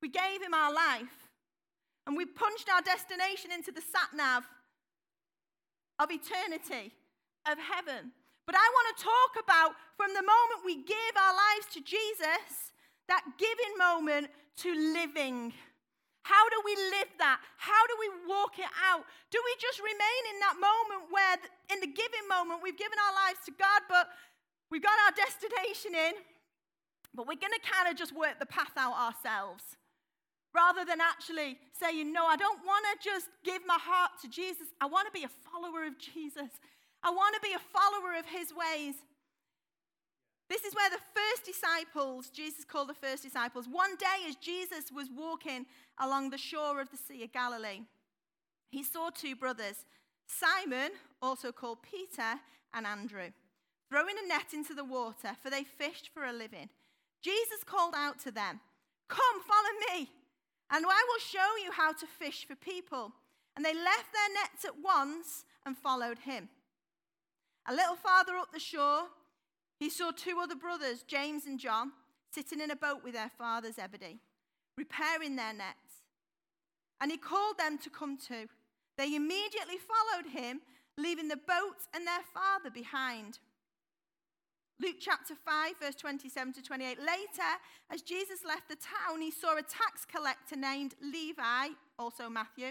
We 0.00 0.08
gave 0.08 0.42
him 0.42 0.54
our 0.54 0.72
life. 0.72 1.30
And 2.06 2.16
we 2.16 2.26
punched 2.26 2.68
our 2.72 2.82
destination 2.82 3.50
into 3.50 3.72
the 3.72 3.80
sat 3.80 4.14
nav 4.14 4.44
of 5.98 6.10
eternity, 6.10 6.92
of 7.50 7.58
heaven. 7.58 8.12
But 8.46 8.56
I 8.56 8.68
want 8.68 8.96
to 8.96 9.04
talk 9.04 9.42
about 9.42 9.72
from 9.96 10.12
the 10.12 10.22
moment 10.22 10.64
we 10.64 10.76
give 10.84 11.14
our 11.16 11.32
lives 11.32 11.66
to 11.74 11.80
Jesus, 11.80 12.72
that 13.08 13.24
giving 13.38 13.78
moment 13.78 14.28
to 14.58 14.74
living. 14.92 15.52
How 16.24 16.48
do 16.48 16.56
we 16.64 16.72
live 16.88 17.12
that? 17.20 17.36
How 17.60 17.84
do 17.84 17.94
we 18.00 18.08
walk 18.24 18.56
it 18.56 18.72
out? 18.80 19.04
Do 19.28 19.36
we 19.44 19.52
just 19.60 19.76
remain 19.84 20.22
in 20.32 20.40
that 20.40 20.56
moment 20.56 21.12
where, 21.12 21.36
in 21.68 21.84
the 21.84 21.92
giving 21.92 22.24
moment, 22.32 22.64
we've 22.64 22.80
given 22.80 22.96
our 22.96 23.28
lives 23.28 23.44
to 23.44 23.52
God, 23.52 23.84
but 23.92 24.08
we've 24.72 24.82
got 24.82 24.96
our 25.04 25.12
destination 25.12 25.92
in, 25.92 26.16
but 27.12 27.28
we're 27.28 27.36
going 27.36 27.52
to 27.52 27.60
kind 27.60 27.92
of 27.92 28.00
just 28.00 28.16
work 28.16 28.40
the 28.40 28.48
path 28.48 28.72
out 28.80 28.96
ourselves? 28.96 29.76
Rather 30.56 30.88
than 30.88 30.96
actually 31.04 31.60
saying, 31.76 32.08
No, 32.08 32.24
I 32.24 32.40
don't 32.40 32.64
want 32.64 32.88
to 32.88 32.94
just 33.04 33.28
give 33.44 33.60
my 33.68 33.76
heart 33.76 34.16
to 34.24 34.28
Jesus. 34.32 34.72
I 34.80 34.88
want 34.88 35.04
to 35.04 35.12
be 35.12 35.28
a 35.28 35.32
follower 35.52 35.84
of 35.84 36.00
Jesus. 36.00 36.48
I 37.04 37.12
want 37.12 37.36
to 37.36 37.42
be 37.44 37.52
a 37.52 37.60
follower 37.60 38.16
of 38.16 38.24
his 38.24 38.48
ways. 38.56 38.96
This 40.48 40.64
is 40.64 40.74
where 40.74 40.90
the 40.90 40.98
first 41.14 41.44
disciples, 41.44 42.28
Jesus 42.28 42.64
called 42.64 42.88
the 42.88 42.94
first 42.94 43.22
disciples, 43.22 43.66
one 43.70 43.96
day 43.96 44.28
as 44.28 44.36
Jesus 44.36 44.92
was 44.94 45.08
walking 45.14 45.66
along 45.98 46.30
the 46.30 46.38
shore 46.38 46.80
of 46.80 46.90
the 46.90 46.96
Sea 46.96 47.24
of 47.24 47.32
Galilee, 47.32 47.80
he 48.70 48.82
saw 48.82 49.10
two 49.10 49.36
brothers, 49.36 49.84
Simon, 50.26 50.90
also 51.22 51.52
called 51.52 51.78
Peter, 51.82 52.40
and 52.74 52.86
Andrew, 52.86 53.30
throwing 53.88 54.16
a 54.22 54.28
net 54.28 54.52
into 54.52 54.74
the 54.74 54.84
water, 54.84 55.36
for 55.40 55.48
they 55.48 55.64
fished 55.64 56.10
for 56.12 56.24
a 56.24 56.32
living. 56.32 56.68
Jesus 57.22 57.64
called 57.64 57.94
out 57.96 58.18
to 58.20 58.30
them, 58.30 58.60
Come, 59.08 59.40
follow 59.46 59.96
me, 59.96 60.10
and 60.70 60.84
I 60.84 61.04
will 61.08 61.20
show 61.20 61.64
you 61.64 61.72
how 61.72 61.92
to 61.92 62.06
fish 62.06 62.46
for 62.46 62.56
people. 62.56 63.12
And 63.56 63.64
they 63.64 63.74
left 63.74 64.12
their 64.12 64.34
nets 64.42 64.64
at 64.64 64.82
once 64.82 65.44
and 65.64 65.78
followed 65.78 66.18
him. 66.18 66.48
A 67.66 67.74
little 67.74 67.96
farther 67.96 68.34
up 68.36 68.52
the 68.52 68.58
shore, 68.58 69.04
he 69.84 69.90
saw 69.90 70.10
two 70.10 70.38
other 70.42 70.56
brothers, 70.56 71.02
James 71.02 71.44
and 71.44 71.60
John, 71.60 71.92
sitting 72.32 72.58
in 72.58 72.70
a 72.70 72.76
boat 72.76 73.04
with 73.04 73.12
their 73.12 73.30
father 73.36 73.70
Zebedee, 73.70 74.18
repairing 74.78 75.36
their 75.36 75.52
nets. 75.52 76.06
And 77.02 77.10
he 77.10 77.18
called 77.18 77.58
them 77.58 77.76
to 77.76 77.90
come 77.90 78.16
too. 78.16 78.46
They 78.96 79.14
immediately 79.14 79.76
followed 79.76 80.32
him, 80.32 80.62
leaving 80.96 81.28
the 81.28 81.36
boat 81.36 81.84
and 81.94 82.06
their 82.06 82.22
father 82.32 82.70
behind. 82.70 83.40
Luke 84.80 84.96
chapter 84.98 85.34
5, 85.34 85.74
verse 85.82 85.96
27 85.96 86.54
to 86.54 86.62
28. 86.62 86.98
Later, 87.00 87.52
as 87.92 88.00
Jesus 88.00 88.38
left 88.42 88.70
the 88.70 88.76
town, 88.76 89.20
he 89.20 89.30
saw 89.30 89.58
a 89.58 89.62
tax 89.62 90.06
collector 90.10 90.56
named 90.56 90.94
Levi, 91.02 91.74
also 91.98 92.30
Matthew, 92.30 92.70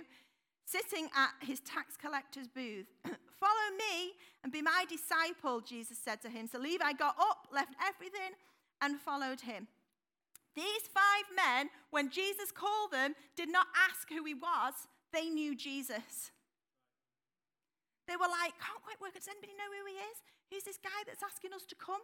sitting 0.65 1.09
at 1.15 1.47
his 1.47 1.59
tax 1.59 1.95
collector's 1.95 2.47
booth. 2.47 2.87
Follow 3.43 3.69
me 3.75 4.15
and 4.39 4.55
be 4.55 4.63
my 4.63 4.87
disciple, 4.87 5.59
Jesus 5.59 5.99
said 5.99 6.23
to 6.23 6.31
him. 6.31 6.47
So 6.47 6.59
Levi 6.59 6.95
got 6.95 7.19
up, 7.19 7.51
left 7.51 7.75
everything, 7.83 8.39
and 8.79 8.95
followed 9.03 9.43
him. 9.43 9.67
These 10.55 10.87
five 10.87 11.27
men, 11.35 11.67
when 11.91 12.07
Jesus 12.07 12.55
called 12.55 12.95
them, 12.95 13.19
did 13.35 13.51
not 13.51 13.67
ask 13.75 14.07
who 14.07 14.23
he 14.23 14.33
was, 14.33 14.87
they 15.11 15.27
knew 15.27 15.59
Jesus. 15.59 16.31
They 18.07 18.15
were 18.15 18.31
like, 18.31 18.55
can't 18.63 18.79
quite 18.79 18.99
work. 19.03 19.11
Does 19.11 19.27
anybody 19.27 19.59
know 19.59 19.67
who 19.67 19.91
he 19.91 19.99
is? 19.99 20.17
Who's 20.47 20.63
this 20.63 20.79
guy 20.79 21.03
that's 21.03 21.23
asking 21.23 21.51
us 21.51 21.67
to 21.67 21.75
come? 21.75 22.03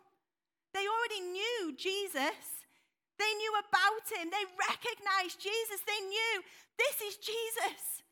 They 0.75 0.83
already 0.83 1.23
knew 1.23 1.71
Jesus. 1.79 2.67
They 3.15 3.31
knew 3.39 3.53
about 3.63 4.03
him. 4.11 4.27
They 4.27 4.43
recognized 4.59 5.39
Jesus. 5.39 5.79
They 5.87 6.03
knew 6.03 6.33
this 6.75 6.99
is 6.99 7.15
Jesus. 7.15 8.03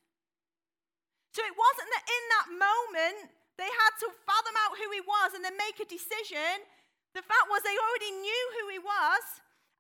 So 1.36 1.44
it 1.46 1.56
wasn't 1.56 1.90
that 1.94 2.06
in 2.08 2.24
that 2.34 2.48
moment 2.56 3.18
they 3.58 3.70
had 3.70 3.94
to 4.06 4.08
fathom 4.26 4.56
out 4.66 4.78
who 4.78 4.88
he 4.94 5.02
was 5.02 5.34
and 5.34 5.42
then 5.42 5.58
make 5.58 5.82
a 5.82 5.88
decision. 5.90 6.62
The 7.18 7.26
fact 7.26 7.50
was 7.50 7.62
they 7.66 7.78
already 7.78 8.14
knew 8.22 8.44
who 8.62 8.66
he 8.70 8.82
was. 8.82 9.24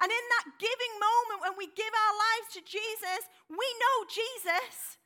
And 0.01 0.09
in 0.13 0.25
that 0.37 0.61
giving 0.61 0.93
moment 1.01 1.41
when 1.41 1.55
we 1.57 1.73
give 1.73 1.89
our 1.89 2.15
lives 2.17 2.53
to 2.53 2.61
Jesus, 2.61 3.21
we 3.49 3.65
know 3.65 3.97
Jesus. 4.05 4.97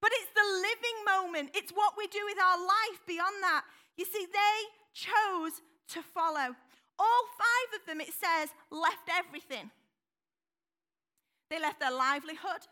But 0.00 0.12
it's 0.16 0.32
the 0.32 0.48
living 0.48 0.98
moment, 1.04 1.54
it's 1.54 1.72
what 1.72 1.94
we 1.96 2.08
do 2.08 2.24
with 2.24 2.40
our 2.40 2.58
life 2.58 3.00
beyond 3.06 3.36
that. 3.44 3.64
You 3.96 4.04
see, 4.04 4.26
they 4.26 4.56
chose 4.92 5.60
to 5.94 6.02
follow. 6.02 6.56
All 6.98 7.24
five 7.38 7.70
of 7.80 7.86
them, 7.86 8.00
it 8.00 8.12
says, 8.12 8.48
left 8.70 9.08
everything. 9.12 9.70
They 11.50 11.60
left 11.60 11.80
their 11.80 11.92
livelihood, 11.92 12.64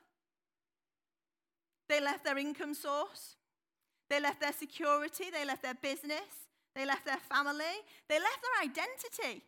they 1.91 1.99
left 1.99 2.23
their 2.23 2.39
income 2.39 2.73
source, 2.73 3.35
they 4.07 4.23
left 4.23 4.39
their 4.39 4.55
security, 4.55 5.27
they 5.35 5.43
left 5.43 5.67
their 5.67 5.75
business, 5.75 6.47
they 6.79 6.87
left 6.87 7.03
their 7.03 7.19
family, 7.27 7.83
they 8.07 8.23
left 8.23 8.39
their 8.39 8.59
identity. 8.71 9.43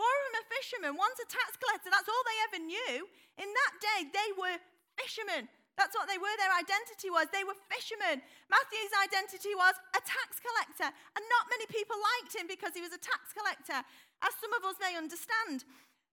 Four 0.00 0.08
of 0.08 0.22
them 0.24 0.40
are 0.40 0.48
fishermen, 0.48 0.92
one's 0.96 1.20
a 1.20 1.28
tax 1.28 1.60
collector, 1.60 1.92
that's 1.92 2.08
all 2.08 2.24
they 2.24 2.40
ever 2.48 2.60
knew. 2.64 2.96
In 3.36 3.48
that 3.52 3.72
day, 3.76 4.00
they 4.08 4.30
were 4.40 4.56
fishermen. 4.96 5.52
That's 5.78 5.94
what 5.94 6.10
they 6.10 6.18
were. 6.18 6.34
Their 6.42 6.50
identity 6.58 7.06
was 7.06 7.30
they 7.30 7.46
were 7.46 7.54
fishermen. 7.70 8.18
Matthew's 8.50 8.94
identity 8.98 9.54
was 9.54 9.78
a 9.94 10.02
tax 10.02 10.42
collector. 10.42 10.90
And 10.90 11.22
not 11.30 11.46
many 11.54 11.70
people 11.70 11.94
liked 11.94 12.34
him 12.34 12.50
because 12.50 12.74
he 12.74 12.82
was 12.82 12.90
a 12.90 12.98
tax 12.98 13.30
collector, 13.30 13.86
as 14.26 14.32
some 14.42 14.50
of 14.58 14.66
us 14.66 14.74
may 14.82 14.98
understand. 14.98 15.62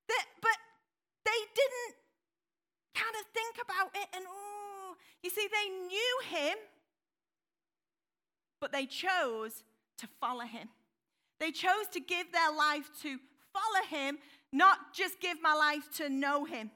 But 0.05 0.57
they 1.25 1.41
didn't 1.57 1.98
kind 2.93 3.17
of 3.17 3.25
think 3.34 3.57
about 3.57 3.89
it 3.98 4.05
and, 4.13 4.29
oh, 4.29 4.64
you 5.24 5.30
see, 5.30 5.48
they 5.52 5.70
knew 5.70 6.20
him, 6.30 6.58
but 8.60 8.72
they 8.72 8.86
chose 8.86 9.64
to 9.98 10.08
follow 10.20 10.46
him. 10.46 10.70
They 11.40 11.52
chose 11.52 11.88
to 11.94 12.00
give 12.00 12.32
their 12.32 12.52
life 12.52 12.90
to 13.04 13.18
follow 13.54 13.86
him, 13.90 14.18
not 14.52 14.94
just 14.94 15.20
give 15.20 15.42
my 15.42 15.54
life 15.54 15.90
to 15.98 16.10
know 16.10 16.46
him. 16.46 16.72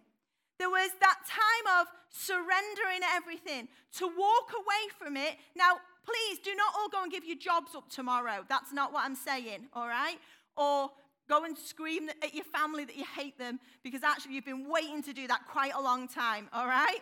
There 0.57 0.69
was 0.69 0.91
that 0.99 1.19
time 1.25 1.81
of 1.81 1.87
surrendering 2.09 3.01
everything, 3.15 3.67
to 3.97 4.07
walk 4.07 4.51
away 4.55 4.89
from 4.97 5.15
it. 5.15 5.35
Now, 5.55 5.77
please 6.03 6.39
do 6.39 6.55
not 6.55 6.73
all 6.77 6.89
go 6.89 7.03
and 7.03 7.11
give 7.11 7.25
your 7.25 7.37
jobs 7.37 7.75
up 7.75 7.89
tomorrow. 7.89 8.45
That's 8.49 8.73
not 8.73 8.91
what 8.91 9.05
I'm 9.05 9.15
saying, 9.15 9.67
all 9.73 9.87
right? 9.87 10.17
Or 10.57 10.89
go 11.29 11.45
and 11.45 11.57
scream 11.57 12.09
at 12.23 12.33
your 12.33 12.45
family 12.45 12.85
that 12.85 12.95
you 12.97 13.05
hate 13.15 13.37
them 13.37 13.59
because 13.83 14.03
actually 14.03 14.33
you've 14.33 14.45
been 14.45 14.67
waiting 14.67 15.03
to 15.03 15.13
do 15.13 15.27
that 15.27 15.41
quite 15.47 15.73
a 15.75 15.81
long 15.81 16.07
time, 16.07 16.49
all 16.51 16.65
right? 16.67 16.99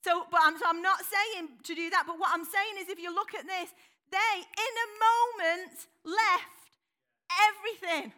So, 0.00 0.24
but 0.32 0.40
I'm, 0.42 0.56
so 0.56 0.64
I'm 0.64 0.80
not 0.80 1.04
saying 1.04 1.60
to 1.64 1.74
do 1.74 1.90
that, 1.92 2.08
but 2.08 2.16
what 2.16 2.32
I'm 2.32 2.44
saying 2.44 2.80
is 2.80 2.88
if 2.88 2.96
you 2.96 3.12
look 3.12 3.36
at 3.36 3.44
this, 3.44 3.68
they, 4.08 4.34
in 4.42 4.74
a 4.74 4.88
moment, 4.96 5.76
left 6.04 6.60
everything. 7.30 8.10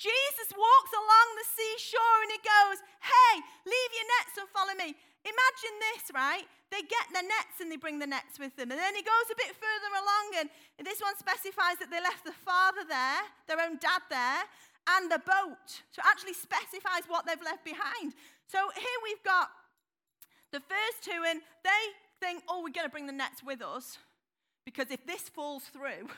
Jesus 0.00 0.48
walks 0.56 0.92
along 0.96 1.26
the 1.36 1.48
seashore 1.54 2.18
and 2.24 2.32
he 2.32 2.40
goes, 2.40 2.78
Hey, 3.04 3.32
leave 3.68 3.90
your 3.92 4.08
nets 4.18 4.34
and 4.40 4.48
follow 4.48 4.74
me. 4.74 4.96
Imagine 5.20 5.74
this, 5.92 6.08
right? 6.16 6.48
They 6.72 6.80
get 6.80 7.04
their 7.12 7.26
nets 7.26 7.60
and 7.60 7.68
they 7.68 7.76
bring 7.76 8.00
the 8.00 8.08
nets 8.08 8.40
with 8.40 8.56
them. 8.56 8.72
And 8.72 8.80
then 8.80 8.96
he 8.96 9.04
goes 9.04 9.28
a 9.28 9.36
bit 9.36 9.52
further 9.52 9.90
along, 9.92 10.26
and 10.40 10.48
this 10.80 11.04
one 11.04 11.12
specifies 11.20 11.76
that 11.84 11.92
they 11.92 12.00
left 12.00 12.24
the 12.24 12.32
father 12.32 12.88
there, 12.88 13.20
their 13.44 13.60
own 13.60 13.76
dad 13.76 14.00
there, 14.08 14.48
and 14.96 15.12
the 15.12 15.20
boat. 15.20 15.84
So 15.92 16.00
it 16.00 16.08
actually 16.08 16.32
specifies 16.32 17.04
what 17.04 17.28
they've 17.28 17.42
left 17.44 17.68
behind. 17.68 18.16
So 18.48 18.58
here 18.72 18.98
we've 19.04 19.20
got 19.20 19.52
the 20.52 20.60
first 20.60 21.04
two, 21.04 21.22
and 21.28 21.40
they 21.64 21.84
think, 22.20 22.42
oh, 22.48 22.58
we're 22.58 22.72
going 22.72 22.86
to 22.86 22.90
bring 22.90 23.06
the 23.06 23.12
nets 23.12 23.42
with 23.42 23.62
us. 23.62 23.98
Because 24.64 24.90
if 24.90 25.04
this 25.06 25.22
falls 25.22 25.64
through, 25.64 26.08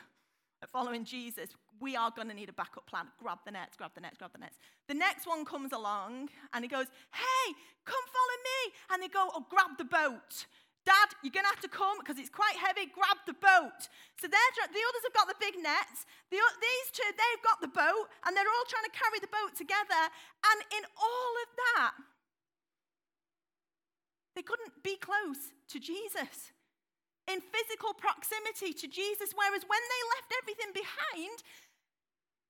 following 0.70 1.04
Jesus, 1.04 1.50
we 1.80 1.96
are 1.96 2.10
going 2.14 2.28
to 2.28 2.34
need 2.34 2.48
a 2.48 2.52
backup 2.52 2.86
plan. 2.86 3.06
Grab 3.20 3.38
the 3.44 3.50
nets, 3.50 3.76
grab 3.76 3.90
the 3.94 4.00
nets, 4.00 4.18
grab 4.18 4.32
the 4.32 4.38
nets. 4.38 4.56
The 4.88 4.94
next 4.94 5.26
one 5.26 5.44
comes 5.44 5.72
along 5.72 6.28
and 6.52 6.64
he 6.64 6.68
goes, 6.68 6.86
Hey, 7.10 7.44
come 7.84 8.04
follow 8.06 8.38
me. 8.38 8.60
And 8.90 9.02
they 9.02 9.08
go, 9.08 9.30
Oh, 9.34 9.46
grab 9.50 9.78
the 9.78 9.84
boat. 9.84 10.46
Dad, 10.82 11.14
you're 11.22 11.30
going 11.30 11.46
to 11.46 11.54
have 11.54 11.62
to 11.62 11.70
come 11.70 12.02
because 12.02 12.18
it's 12.18 12.30
quite 12.30 12.58
heavy. 12.58 12.90
Grab 12.90 13.14
the 13.22 13.38
boat. 13.38 13.86
So 14.18 14.26
they're, 14.26 14.52
the 14.66 14.82
others 14.82 15.04
have 15.06 15.14
got 15.14 15.30
the 15.30 15.38
big 15.38 15.54
nets. 15.54 16.10
The, 16.34 16.42
these 16.42 16.88
two, 16.90 17.06
they've 17.06 17.44
got 17.46 17.62
the 17.62 17.70
boat, 17.70 18.10
and 18.26 18.34
they're 18.34 18.50
all 18.50 18.66
trying 18.66 18.90
to 18.90 18.94
carry 18.94 19.22
the 19.22 19.30
boat 19.30 19.54
together. 19.54 20.02
And 20.42 20.58
in 20.74 20.82
all 20.98 21.32
of 21.38 21.48
that, 21.54 21.92
they 24.34 24.42
couldn't 24.42 24.82
be 24.82 24.96
close 24.96 25.52
to 25.68 25.78
Jesus 25.78 26.52
in 27.30 27.38
physical 27.38 27.94
proximity 27.94 28.74
to 28.74 28.86
Jesus, 28.90 29.30
whereas 29.34 29.62
when 29.62 29.82
they 29.82 30.02
left 30.18 30.30
everything 30.42 30.72
behind, 30.74 31.38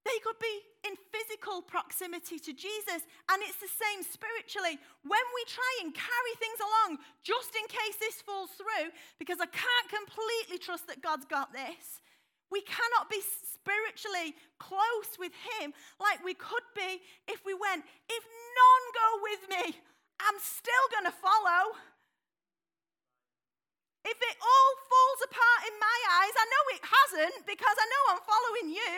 they 0.03 0.19
could 0.25 0.39
be 0.43 0.57
in 0.83 0.99
physical 1.15 1.63
proximity 1.63 2.39
to 2.43 2.53
Jesus. 2.53 3.07
And 3.31 3.39
it's 3.47 3.61
the 3.63 3.71
same 3.71 4.03
spiritually. 4.03 4.81
When 5.07 5.27
we 5.37 5.43
try 5.47 5.73
and 5.87 5.95
carry 5.95 6.35
things 6.43 6.59
along, 6.59 6.99
just 7.23 7.55
in 7.55 7.67
case 7.71 7.97
this 8.03 8.19
falls 8.25 8.51
through, 8.59 8.91
because 9.23 9.39
I 9.39 9.47
can't 9.47 9.89
completely 9.93 10.59
trust 10.59 10.89
that 10.91 11.05
God's 11.05 11.27
got 11.27 11.53
this, 11.53 12.03
we 12.51 12.67
cannot 12.67 13.09
be 13.09 13.23
spiritually 13.23 14.35
close 14.59 15.17
with 15.19 15.33
Him 15.57 15.73
like 16.03 16.25
we 16.25 16.35
could 16.35 16.67
be 16.75 17.01
if 17.31 17.47
we 17.47 17.55
went, 17.55 17.87
if 18.11 18.25
none 18.27 18.85
go 18.93 19.09
with 19.23 19.43
me, 19.49 19.65
I'm 20.23 20.39
still 20.39 20.87
going 20.95 21.09
to 21.11 21.17
follow. 21.17 21.75
If 24.03 24.19
it 24.19 24.37
all 24.39 24.73
falls 24.87 25.21
apart 25.31 25.63
in 25.71 25.77
my 25.79 25.99
eyes, 26.23 26.35
I 26.35 26.47
know 26.47 26.65
it 26.75 26.83
hasn't 26.83 27.39
because 27.47 27.77
I 27.79 27.87
know 27.87 28.03
I'm 28.15 28.23
following 28.27 28.69
you 28.75 28.95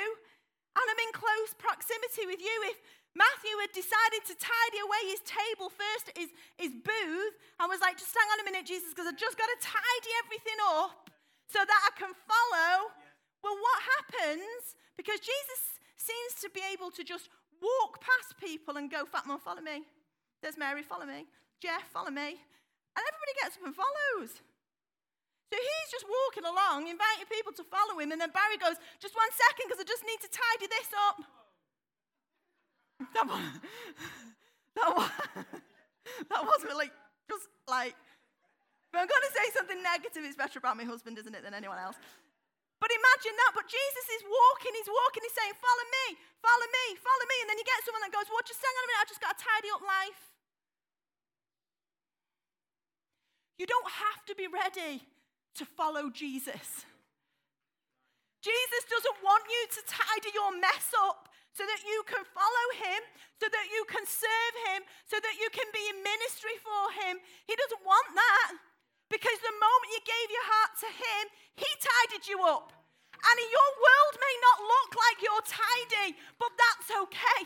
and 0.76 0.86
I'm 0.88 1.02
in 1.04 1.12
close 1.12 1.52
proximity 1.60 2.24
with 2.24 2.40
you. 2.40 2.56
If 2.72 2.80
Matthew 3.12 3.52
had 3.60 3.72
decided 3.76 4.24
to 4.26 4.34
tidy 4.34 4.80
away 4.80 5.02
his 5.12 5.22
table 5.22 5.68
first 5.68 6.10
his, 6.16 6.32
his 6.56 6.72
booth 6.72 7.36
and 7.60 7.68
was 7.68 7.84
like, 7.84 8.00
just 8.00 8.16
hang 8.16 8.28
on 8.32 8.42
a 8.42 8.46
minute, 8.48 8.64
Jesus, 8.64 8.96
because 8.96 9.06
I've 9.06 9.20
just 9.20 9.36
got 9.36 9.48
to 9.48 9.58
tidy 9.60 10.12
everything 10.24 10.58
up 10.80 11.12
so 11.52 11.60
that 11.60 11.80
I 11.84 11.92
can 12.00 12.12
follow. 12.12 12.90
Well, 13.44 13.60
what 13.60 13.78
happens? 14.00 14.76
Because 14.96 15.20
Jesus 15.20 15.78
seems 16.00 16.40
to 16.42 16.48
be 16.48 16.64
able 16.72 16.90
to 16.96 17.04
just 17.04 17.28
walk 17.60 18.00
past 18.00 18.40
people 18.40 18.80
and 18.80 18.90
go, 18.90 19.04
Fat 19.04 19.28
follow 19.44 19.60
me. 19.60 19.84
There's 20.44 20.60
Mary, 20.60 20.84
follow 20.84 21.08
me. 21.08 21.24
Jeff, 21.56 21.88
follow 21.88 22.12
me. 22.12 22.36
And 22.36 23.00
everybody 23.00 23.32
gets 23.40 23.56
up 23.56 23.64
and 23.64 23.72
follows. 23.72 24.44
So 25.48 25.56
he's 25.56 25.88
just 25.88 26.04
walking 26.04 26.44
along, 26.44 26.84
inviting 26.84 27.24
people 27.32 27.56
to 27.56 27.64
follow 27.64 27.96
him, 27.96 28.12
and 28.12 28.20
then 28.20 28.28
Barry 28.28 28.60
goes, 28.60 28.76
Just 29.00 29.16
one 29.16 29.32
second, 29.32 29.72
because 29.72 29.80
I 29.80 29.88
just 29.88 30.04
need 30.04 30.20
to 30.20 30.28
tidy 30.28 30.68
this 30.68 30.90
up. 30.92 31.16
That, 33.16 33.24
was, 33.24 33.40
that, 34.76 34.90
was, 34.92 35.10
that 36.28 36.42
wasn't 36.44 36.68
really 36.76 36.92
just 37.24 37.48
like, 37.64 37.96
but 38.92 39.00
I'm 39.00 39.08
going 39.08 39.24
to 39.24 39.32
say 39.32 39.48
something 39.56 39.80
negative. 39.80 40.28
It's 40.28 40.36
better 40.36 40.60
about 40.60 40.76
my 40.76 40.84
husband, 40.84 41.16
isn't 41.24 41.32
it, 41.32 41.40
than 41.40 41.56
anyone 41.56 41.80
else. 41.80 41.96
But 42.84 42.92
imagine 42.92 43.32
that. 43.32 43.56
But 43.56 43.64
Jesus 43.64 44.06
is 44.20 44.28
walking, 44.28 44.76
he's 44.76 44.92
walking, 44.92 45.24
he's 45.24 45.32
saying, 45.40 45.56
Follow 45.56 45.86
me, 45.88 46.20
follow 46.44 46.68
me, 46.68 47.00
follow 47.00 47.26
me. 47.32 47.36
And 47.40 47.48
then 47.48 47.56
you 47.56 47.64
get 47.64 47.80
someone 47.88 48.04
that 48.04 48.12
goes, 48.12 48.28
Well, 48.28 48.44
just 48.44 48.60
hang 48.60 48.76
on 48.76 48.84
a 48.84 48.88
minute, 48.92 49.00
I 49.00 49.08
just 49.08 49.24
got 49.24 49.32
to 49.32 49.40
tidy 49.40 49.72
up 49.72 49.80
life. 49.80 50.33
You 53.58 53.66
don't 53.66 53.90
have 53.90 54.24
to 54.26 54.34
be 54.34 54.50
ready 54.50 55.02
to 55.58 55.64
follow 55.64 56.10
Jesus. 56.10 56.86
Jesus 58.42 58.82
doesn't 58.90 59.18
want 59.24 59.46
you 59.48 59.62
to 59.78 59.80
tidy 59.88 60.30
your 60.34 60.52
mess 60.58 60.92
up 61.08 61.32
so 61.54 61.62
that 61.62 61.80
you 61.86 62.02
can 62.04 62.26
follow 62.34 62.66
him, 62.76 63.00
so 63.38 63.46
that 63.46 63.66
you 63.70 63.86
can 63.86 64.02
serve 64.04 64.54
him, 64.68 64.82
so 65.06 65.16
that 65.22 65.38
you 65.38 65.48
can 65.54 65.70
be 65.70 65.80
in 65.86 66.02
ministry 66.02 66.58
for 66.60 66.90
him. 67.06 67.22
He 67.46 67.54
doesn't 67.54 67.86
want 67.86 68.10
that 68.12 68.58
because 69.06 69.38
the 69.38 69.54
moment 69.54 69.94
you 69.94 70.02
gave 70.02 70.28
your 70.34 70.48
heart 70.50 70.74
to 70.82 70.90
him, 70.90 71.22
he 71.54 71.70
tidied 71.78 72.26
you 72.26 72.42
up. 72.42 72.74
And 73.14 73.36
your 73.38 73.70
world 73.80 74.14
may 74.18 74.36
not 74.42 74.58
look 74.66 74.90
like 74.98 75.18
you're 75.22 75.46
tidy, 75.48 76.18
but 76.36 76.52
that's 76.58 76.90
okay 77.08 77.40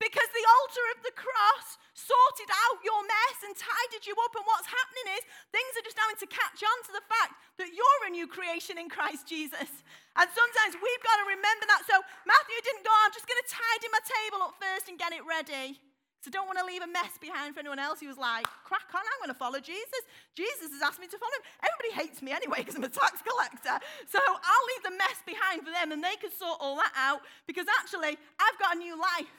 because 0.00 0.30
the 0.32 0.46
altar 0.48 0.84
of 0.96 0.98
the 1.04 1.14
cross 1.14 1.76
sorted 1.92 2.48
out 2.48 2.80
your 2.80 3.04
mess 3.04 3.38
and 3.44 3.52
tidied 3.52 4.08
you 4.08 4.16
up. 4.16 4.32
And 4.32 4.48
what's 4.48 4.66
happening 4.66 5.06
is 5.20 5.22
things 5.52 5.72
are 5.76 5.84
just 5.84 6.00
having 6.00 6.16
to 6.24 6.28
catch 6.32 6.64
on 6.64 6.78
to 6.88 6.92
the 6.96 7.04
fact 7.04 7.36
that 7.60 7.76
you're 7.76 8.02
a 8.08 8.10
new 8.10 8.24
creation 8.24 8.80
in 8.80 8.88
Christ 8.88 9.28
Jesus. 9.28 9.70
And 10.16 10.26
sometimes 10.32 10.80
we've 10.80 11.04
got 11.04 11.20
to 11.20 11.26
remember 11.28 11.68
that. 11.68 11.84
So 11.84 12.00
Matthew 12.24 12.58
didn't 12.64 12.82
go, 12.88 12.92
I'm 13.04 13.12
just 13.12 13.28
going 13.28 13.38
to 13.44 13.48
tidy 13.52 13.88
my 13.92 14.02
table 14.02 14.40
up 14.48 14.56
first 14.56 14.88
and 14.88 14.96
get 14.96 15.12
it 15.12 15.22
ready. 15.28 15.76
So 16.20 16.28
don't 16.28 16.44
want 16.44 16.60
to 16.60 16.68
leave 16.68 16.84
a 16.84 16.90
mess 16.90 17.16
behind 17.16 17.56
for 17.56 17.64
anyone 17.64 17.80
else. 17.80 17.96
He 17.96 18.04
was 18.04 18.20
like, 18.20 18.44
crack 18.64 18.92
on, 18.92 19.00
I'm 19.00 19.20
going 19.24 19.32
to 19.32 19.40
follow 19.40 19.56
Jesus. 19.56 20.04
Jesus 20.36 20.68
has 20.68 20.84
asked 20.84 21.00
me 21.00 21.08
to 21.08 21.16
follow 21.16 21.32
him. 21.40 21.44
Everybody 21.64 21.92
hates 21.96 22.20
me 22.20 22.28
anyway 22.32 22.60
because 22.60 22.76
I'm 22.76 22.84
a 22.84 22.92
tax 22.92 23.24
collector. 23.24 23.80
So 24.04 24.20
I'll 24.20 24.66
leave 24.76 24.84
the 24.84 24.96
mess 25.00 25.24
behind 25.24 25.64
for 25.64 25.72
them 25.72 25.96
and 25.96 26.04
they 26.04 26.20
can 26.20 26.28
sort 26.28 26.60
all 26.60 26.76
that 26.76 26.92
out 26.92 27.24
because 27.48 27.64
actually 27.80 28.20
I've 28.36 28.58
got 28.60 28.76
a 28.76 28.78
new 28.78 29.00
life 29.00 29.32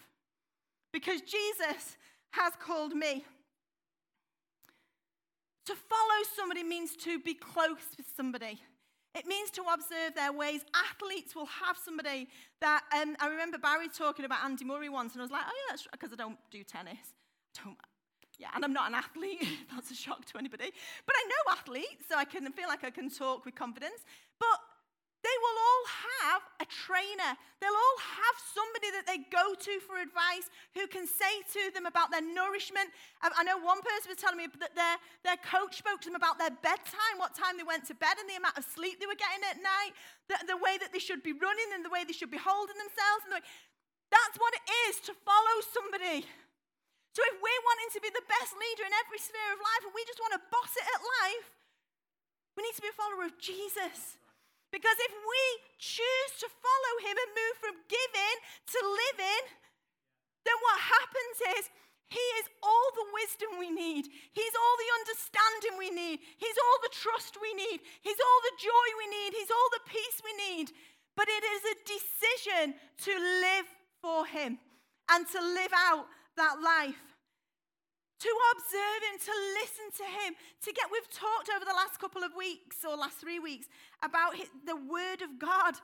because 0.91 1.21
Jesus 1.21 1.97
has 2.31 2.53
called 2.59 2.93
me. 2.93 3.23
To 5.67 5.75
follow 5.75 6.23
somebody 6.35 6.63
means 6.63 6.95
to 6.97 7.19
be 7.19 7.33
close 7.33 7.95
with 7.97 8.07
somebody. 8.15 8.59
It 9.13 9.27
means 9.27 9.51
to 9.51 9.61
observe 9.61 10.15
their 10.15 10.31
ways. 10.31 10.61
Athletes 10.73 11.35
will 11.35 11.45
have 11.45 11.77
somebody 11.77 12.27
that, 12.61 12.83
um, 12.99 13.15
I 13.19 13.27
remember 13.27 13.57
Barry 13.57 13.89
talking 13.89 14.25
about 14.25 14.43
Andy 14.43 14.63
Murray 14.63 14.89
once, 14.89 15.13
and 15.13 15.21
I 15.21 15.25
was 15.25 15.31
like, 15.31 15.43
oh 15.45 15.51
yeah, 15.51 15.71
that's 15.71 15.87
because 15.91 16.13
I 16.13 16.15
don't 16.15 16.39
do 16.49 16.63
tennis. 16.63 17.13
Don't, 17.63 17.77
yeah, 18.39 18.47
and 18.55 18.63
I'm 18.63 18.73
not 18.73 18.89
an 18.89 18.95
athlete. 18.95 19.45
that's 19.75 19.91
a 19.91 19.95
shock 19.95 20.25
to 20.25 20.37
anybody. 20.37 20.71
But 21.05 21.15
I 21.15 21.27
know 21.27 21.51
athletes, 21.51 22.05
so 22.09 22.17
I 22.17 22.25
can 22.25 22.49
feel 22.53 22.69
like 22.69 22.83
I 22.83 22.89
can 22.89 23.09
talk 23.09 23.45
with 23.45 23.53
confidence. 23.53 24.01
But 24.39 24.59
they 25.21 25.37
will 25.37 25.57
all 25.61 25.85
have 26.17 26.41
a 26.61 26.67
trainer. 26.67 27.37
They'll 27.61 27.77
all 27.77 28.01
have 28.01 28.35
somebody 28.41 28.89
that 28.97 29.05
they 29.05 29.21
go 29.29 29.53
to 29.53 29.73
for 29.85 30.01
advice 30.01 30.49
who 30.73 30.89
can 30.89 31.05
say 31.05 31.45
to 31.57 31.69
them 31.77 31.85
about 31.85 32.09
their 32.09 32.25
nourishment. 32.25 32.89
I 33.21 33.45
know 33.45 33.61
one 33.61 33.85
person 33.85 34.09
was 34.09 34.17
telling 34.17 34.41
me 34.41 34.49
that 34.49 34.73
their, 34.73 34.97
their 35.21 35.37
coach 35.45 35.77
spoke 35.77 36.01
to 36.05 36.09
them 36.09 36.17
about 36.17 36.41
their 36.41 36.49
bedtime, 36.49 37.21
what 37.21 37.37
time 37.37 37.61
they 37.61 37.67
went 37.67 37.85
to 37.93 37.95
bed, 37.97 38.17
and 38.17 38.25
the 38.25 38.41
amount 38.41 38.57
of 38.57 38.65
sleep 38.65 38.97
they 38.97 39.05
were 39.05 39.19
getting 39.19 39.45
at 39.45 39.61
night, 39.61 39.93
the, 40.25 40.41
the 40.49 40.57
way 40.57 40.81
that 40.81 40.89
they 40.89 41.01
should 41.01 41.21
be 41.21 41.37
running 41.37 41.69
and 41.77 41.85
the 41.85 41.93
way 41.93 42.01
they 42.01 42.17
should 42.17 42.33
be 42.33 42.41
holding 42.41 42.77
themselves. 42.81 43.29
The 43.29 43.39
that's 44.11 44.37
what 44.37 44.51
it 44.51 44.65
is 44.91 44.99
to 45.07 45.15
follow 45.23 45.55
somebody. 45.71 46.27
So 47.15 47.19
if 47.31 47.35
we're 47.39 47.63
wanting 47.67 47.91
to 47.95 48.01
be 48.03 48.11
the 48.11 48.27
best 48.27 48.51
leader 48.55 48.83
in 48.87 48.93
every 49.07 49.19
sphere 49.19 49.51
of 49.55 49.59
life 49.59 49.83
and 49.87 49.95
we 49.95 50.03
just 50.03 50.19
want 50.19 50.35
to 50.35 50.43
boss 50.51 50.71
it 50.75 50.83
at 50.83 51.01
life, 51.23 51.47
we 52.55 52.63
need 52.63 52.75
to 52.75 52.83
be 52.83 52.91
a 52.91 52.95
follower 52.99 53.27
of 53.27 53.39
Jesus. 53.39 54.19
Because 54.71 54.97
if 55.03 55.13
we 55.13 55.43
choose 55.77 56.33
to 56.39 56.47
follow 56.47 56.93
him 57.03 57.15
and 57.15 57.29
move 57.35 57.55
from 57.59 57.75
giving 57.91 58.35
to 58.71 58.79
living, 58.79 59.43
then 60.47 60.57
what 60.63 60.79
happens 60.79 61.37
is 61.59 61.63
he 62.11 62.27
is 62.43 62.47
all 62.63 62.87
the 62.95 63.07
wisdom 63.23 63.59
we 63.59 63.71
need. 63.71 64.07
He's 64.07 64.55
all 64.55 64.75
the 64.79 64.91
understanding 64.99 65.75
we 65.79 65.91
need. 65.91 66.19
He's 66.39 66.59
all 66.59 66.79
the 66.83 66.91
trust 66.91 67.39
we 67.39 67.51
need. 67.55 67.79
He's 68.03 68.19
all 68.19 68.39
the 68.47 68.57
joy 68.59 68.87
we 68.99 69.07
need. 69.07 69.31
He's 69.31 69.51
all 69.51 69.69
the 69.71 69.87
peace 69.87 70.17
we 70.23 70.35
need. 70.35 70.71
But 71.15 71.27
it 71.27 71.43
is 71.43 71.63
a 71.71 71.81
decision 71.87 72.75
to 73.07 73.13
live 73.15 73.67
for 74.01 74.25
him 74.25 74.59
and 75.11 75.27
to 75.35 75.39
live 75.39 75.71
out 75.75 76.07
that 76.35 76.59
life 76.59 76.99
to 78.21 78.31
observe 78.53 79.01
him, 79.09 79.17
to 79.17 79.33
listen 79.57 79.87
to 79.97 80.05
him, 80.21 80.37
to 80.61 80.69
get. 80.71 80.93
We've 80.93 81.09
talked 81.09 81.49
over 81.49 81.65
the 81.65 81.73
last 81.73 81.97
couple 81.97 82.21
of 82.21 82.37
weeks 82.37 82.85
or 82.85 82.93
last 82.93 83.17
three 83.17 83.41
weeks 83.41 83.65
about 84.05 84.37
the 84.65 84.77
word 84.77 85.25
of 85.25 85.41
God. 85.41 85.81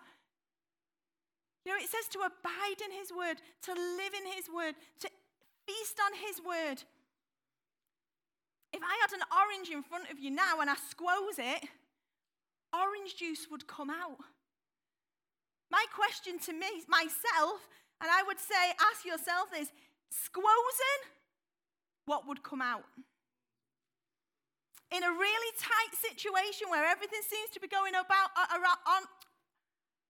You 1.65 1.73
know, 1.73 1.81
it 1.81 1.89
says 1.89 2.07
to 2.13 2.21
abide 2.21 2.79
in 2.85 2.93
his 2.93 3.09
word, 3.09 3.41
to 3.65 3.73
live 3.73 4.13
in 4.13 4.25
his 4.37 4.45
word, 4.53 4.77
to 5.01 5.09
feast 5.65 5.97
on 5.97 6.13
his 6.13 6.37
word. 6.39 6.85
If 8.71 8.85
I 8.85 8.93
had 9.01 9.17
an 9.17 9.25
orange 9.33 9.73
in 9.73 9.81
front 9.81 10.11
of 10.11 10.19
you 10.19 10.29
now 10.29 10.61
and 10.61 10.69
I 10.69 10.75
squoze 10.77 11.41
it, 11.41 11.65
orange 12.69 13.17
juice 13.17 13.47
would 13.49 13.65
come 13.65 13.89
out. 13.89 14.21
My 15.71 15.83
question 15.89 16.37
to 16.45 16.53
me, 16.53 16.85
myself, 16.87 17.65
and 17.99 18.13
I 18.13 18.21
would 18.23 18.39
say, 18.39 18.77
ask 18.93 19.03
yourself 19.03 19.49
is 19.57 19.71
squozing 20.13 21.16
what 22.07 22.27
would 22.27 22.41
come 22.41 22.61
out. 22.61 22.83
In 24.89 25.03
a 25.03 25.11
really 25.11 25.51
tight 25.59 25.93
situation 25.99 26.71
where 26.71 26.87
everything 26.87 27.19
seems 27.27 27.51
to 27.51 27.59
be 27.59 27.67
going 27.67 27.93
about 27.93 28.31
uh, 28.39 28.55
on, 28.55 29.03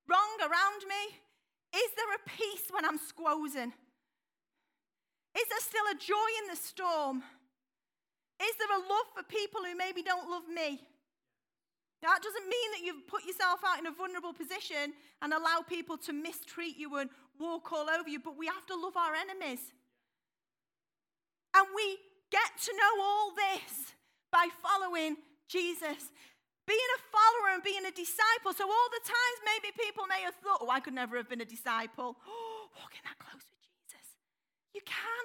wrong 0.07 0.37
around 0.39 0.85
me, 0.85 1.17
is 1.73 1.89
there 1.97 2.13
a 2.13 2.21
peace 2.29 2.69
when 2.69 2.85
I'm 2.85 3.01
squozing? 3.01 3.73
Is 5.35 5.47
there 5.49 5.65
still 5.65 5.85
a 5.91 5.97
joy 5.97 6.29
in 6.45 6.49
the 6.49 6.55
storm? 6.55 7.23
Is 8.39 8.55
there 8.61 8.77
a 8.77 8.81
love 8.81 9.09
for 9.17 9.23
people 9.23 9.61
who 9.65 9.75
maybe 9.75 10.03
don't 10.03 10.29
love 10.29 10.47
me? 10.47 10.79
That 12.03 12.21
doesn't 12.21 12.47
mean 12.47 12.71
that 12.77 12.85
you've 12.85 13.07
put 13.07 13.25
yourself 13.25 13.59
out 13.65 13.79
in 13.79 13.87
a 13.87 13.91
vulnerable 13.91 14.33
position 14.33 14.93
and 15.23 15.33
allow 15.33 15.65
people 15.67 15.97
to 16.05 16.13
mistreat 16.13 16.77
you 16.77 16.95
and 16.97 17.09
walk 17.39 17.71
all 17.71 17.89
over 17.89 18.07
you, 18.07 18.19
but 18.19 18.37
we 18.37 18.45
have 18.45 18.65
to 18.67 18.75
love 18.75 18.95
our 18.95 19.15
enemies. 19.15 19.73
And 21.57 21.65
we 21.73 21.97
get 22.29 22.53
to 22.69 22.71
know 22.77 22.93
all 23.01 23.33
this 23.33 23.97
by 24.29 24.45
following 24.61 25.17
Jesus. 25.49 26.13
Being 26.69 26.91
a 26.93 27.01
follower 27.09 27.57
and 27.57 27.63
being 27.63 27.81
a 27.87 27.95
disciple. 27.95 28.53
So, 28.53 28.67
all 28.67 28.89
the 28.93 29.01
times 29.01 29.37
maybe 29.47 29.73
people 29.73 30.05
may 30.05 30.21
have 30.21 30.35
thought, 30.43 30.61
oh, 30.61 30.69
I 30.69 30.83
could 30.83 30.93
never 30.93 31.17
have 31.17 31.31
been 31.31 31.41
a 31.41 31.47
disciple. 31.47 32.19
Oh, 32.27 32.69
walking 32.77 33.01
that 33.07 33.17
close 33.17 33.41
with 33.41 33.61
Jesus. 33.65 34.05
You 34.75 34.83
can. 34.85 35.23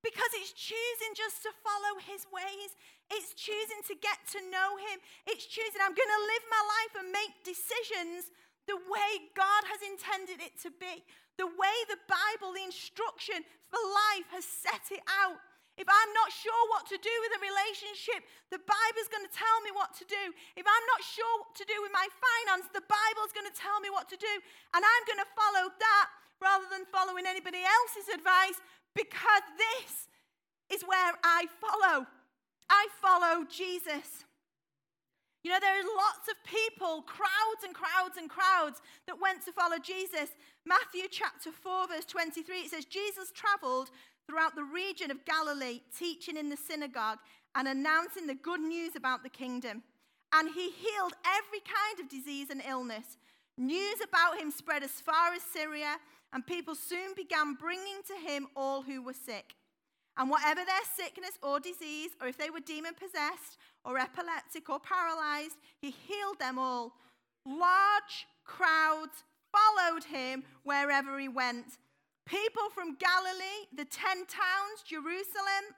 Because 0.00 0.32
it's 0.40 0.56
choosing 0.56 1.12
just 1.12 1.44
to 1.44 1.52
follow 1.60 2.00
his 2.08 2.24
ways. 2.32 2.72
It's 3.12 3.36
choosing 3.36 3.84
to 3.92 3.94
get 4.00 4.16
to 4.32 4.40
know 4.48 4.80
him. 4.80 4.96
It's 5.28 5.44
choosing, 5.44 5.76
I'm 5.84 5.92
going 5.92 6.08
to 6.08 6.24
live 6.24 6.44
my 6.48 6.64
life 6.64 6.92
and 7.04 7.08
make 7.12 7.44
decisions 7.44 8.32
the 8.64 8.80
way 8.80 9.10
God 9.36 9.62
has 9.68 9.84
intended 9.84 10.40
it 10.40 10.56
to 10.64 10.72
be 10.72 11.04
the 11.40 11.48
way 11.48 11.76
the 11.88 11.96
Bible, 12.04 12.52
the 12.52 12.68
instruction 12.68 13.40
for 13.72 13.80
life 13.80 14.28
has 14.36 14.44
set 14.44 14.92
it 14.92 15.00
out. 15.08 15.40
If 15.80 15.88
I'm 15.88 16.12
not 16.12 16.28
sure 16.28 16.62
what 16.68 16.84
to 16.92 17.00
do 17.00 17.14
with 17.24 17.32
a 17.32 17.40
relationship, 17.40 18.20
the 18.52 18.60
Bible's 18.60 19.08
going 19.08 19.24
to 19.24 19.32
tell 19.32 19.58
me 19.64 19.72
what 19.72 19.96
to 19.96 20.04
do. 20.04 20.36
If 20.52 20.68
I'm 20.68 20.86
not 20.92 21.00
sure 21.00 21.34
what 21.40 21.56
to 21.56 21.64
do 21.64 21.80
with 21.80 21.88
my 21.96 22.04
finance, 22.04 22.68
the 22.76 22.84
Bible's 22.84 23.32
going 23.32 23.48
to 23.48 23.56
tell 23.56 23.80
me 23.80 23.88
what 23.88 24.04
to 24.12 24.20
do. 24.20 24.34
And 24.76 24.84
I'm 24.84 25.04
going 25.08 25.24
to 25.24 25.30
follow 25.32 25.72
that 25.72 26.06
rather 26.44 26.68
than 26.68 26.84
following 26.92 27.24
anybody 27.24 27.64
else's 27.64 28.12
advice 28.12 28.60
because 28.92 29.44
this 29.56 30.12
is 30.68 30.84
where 30.84 31.16
I 31.24 31.48
follow. 31.56 32.04
I 32.68 32.84
follow 33.00 33.48
Jesus. 33.48 34.28
You 35.42 35.50
know, 35.50 35.58
there 35.60 35.78
are 35.78 35.96
lots 35.96 36.28
of 36.28 36.36
people, 36.44 37.02
crowds 37.02 37.64
and 37.64 37.74
crowds 37.74 38.16
and 38.18 38.28
crowds, 38.28 38.82
that 39.06 39.20
went 39.20 39.44
to 39.46 39.52
follow 39.52 39.78
Jesus. 39.78 40.30
Matthew 40.66 41.08
chapter 41.10 41.50
4, 41.50 41.88
verse 41.88 42.04
23, 42.04 42.56
it 42.58 42.70
says, 42.70 42.84
Jesus 42.84 43.32
traveled 43.32 43.90
throughout 44.26 44.54
the 44.54 44.64
region 44.64 45.10
of 45.10 45.24
Galilee, 45.24 45.80
teaching 45.96 46.36
in 46.36 46.50
the 46.50 46.56
synagogue 46.56 47.18
and 47.54 47.66
announcing 47.66 48.26
the 48.26 48.34
good 48.34 48.60
news 48.60 48.96
about 48.96 49.22
the 49.22 49.28
kingdom. 49.28 49.82
And 50.34 50.50
he 50.54 50.70
healed 50.70 51.14
every 51.26 51.60
kind 51.60 52.00
of 52.00 52.08
disease 52.08 52.50
and 52.50 52.62
illness. 52.68 53.16
News 53.56 53.96
about 54.02 54.38
him 54.38 54.50
spread 54.50 54.82
as 54.82 54.92
far 54.92 55.32
as 55.34 55.42
Syria, 55.42 55.96
and 56.32 56.46
people 56.46 56.74
soon 56.74 57.14
began 57.16 57.54
bringing 57.54 58.02
to 58.06 58.30
him 58.30 58.46
all 58.54 58.82
who 58.82 59.02
were 59.02 59.14
sick. 59.14 59.54
And 60.16 60.28
whatever 60.30 60.60
their 60.64 60.84
sickness 60.96 61.38
or 61.42 61.60
disease, 61.60 62.10
or 62.20 62.28
if 62.28 62.36
they 62.36 62.50
were 62.50 62.60
demon 62.60 62.94
possessed, 62.94 63.56
or 63.84 63.98
epileptic, 63.98 64.68
or 64.68 64.78
paralyzed, 64.80 65.56
he 65.80 65.90
healed 65.90 66.38
them 66.38 66.58
all. 66.58 66.92
Large 67.46 68.26
crowds 68.44 69.24
followed 69.52 70.04
him 70.04 70.44
wherever 70.64 71.18
he 71.18 71.28
went. 71.28 71.78
People 72.26 72.68
from 72.74 72.96
Galilee, 72.96 73.66
the 73.74 73.84
ten 73.84 74.26
towns, 74.26 74.82
Jerusalem, 74.86 75.74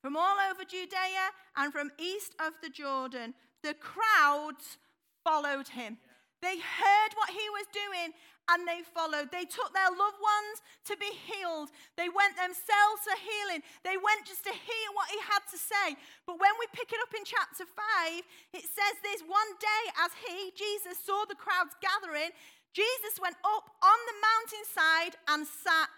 from 0.00 0.16
all 0.16 0.36
over 0.50 0.64
Judea, 0.64 1.30
and 1.56 1.72
from 1.72 1.90
east 1.98 2.34
of 2.44 2.52
the 2.62 2.70
Jordan, 2.70 3.34
the 3.62 3.74
crowds 3.74 4.78
followed 5.24 5.68
him. 5.68 5.98
They 6.40 6.56
heard 6.58 7.12
what 7.14 7.30
he 7.30 7.48
was 7.50 7.66
doing 7.72 8.12
and 8.50 8.66
they 8.66 8.82
followed. 8.82 9.30
They 9.30 9.46
took 9.46 9.70
their 9.70 9.90
loved 9.90 10.18
ones 10.18 10.56
to 10.90 10.94
be 10.98 11.10
healed. 11.30 11.70
They 11.94 12.10
went 12.10 12.34
themselves 12.34 13.06
to 13.06 13.14
healing. 13.14 13.62
They 13.86 13.94
went 13.94 14.26
just 14.26 14.42
to 14.50 14.54
hear 14.54 14.86
what 14.98 15.10
he 15.10 15.20
had 15.22 15.46
to 15.54 15.58
say. 15.58 15.94
But 16.26 16.42
when 16.42 16.54
we 16.58 16.66
pick 16.74 16.90
it 16.90 17.00
up 17.02 17.14
in 17.14 17.22
chapter 17.22 17.62
5, 17.64 18.58
it 18.58 18.66
says 18.66 18.94
this 19.02 19.22
one 19.22 19.52
day 19.62 19.82
as 20.02 20.12
he, 20.26 20.50
Jesus, 20.58 20.98
saw 20.98 21.22
the 21.26 21.38
crowds 21.38 21.78
gathering, 21.78 22.34
Jesus 22.74 23.20
went 23.20 23.36
up 23.44 23.66
on 23.84 23.98
the 24.08 24.16
mountainside 24.18 25.14
and 25.28 25.46
sat 25.46 25.90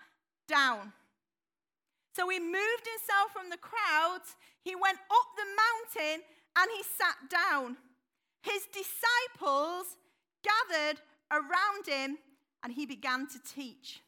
down. 0.51 0.93
So 2.13 2.29
he 2.29 2.39
moved 2.39 2.87
himself 2.87 3.33
from 3.33 3.51
the 3.51 3.59
crowds, 3.59 4.37
he 4.63 4.77
went 4.77 4.99
up 5.11 5.29
the 5.35 5.49
mountain, 5.49 6.23
and 6.57 6.67
he 6.77 6.83
sat 6.83 7.19
down. 7.31 7.77
His 8.43 8.69
disciples 8.71 9.97
gathered 10.45 11.01
around 11.33 11.87
him 11.87 12.19
and 12.65 12.73
he 12.73 12.87
began 12.87 13.29
to 13.29 13.39
teach. 13.55 14.01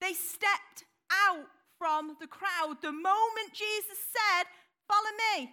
They 0.00 0.12
stepped 0.12 0.84
out 1.28 1.46
from 1.78 2.16
the 2.20 2.26
crowd 2.26 2.82
the 2.82 2.92
moment 2.92 3.54
Jesus 3.54 3.98
said, 4.10 4.44
Follow 4.88 5.14
me, 5.34 5.50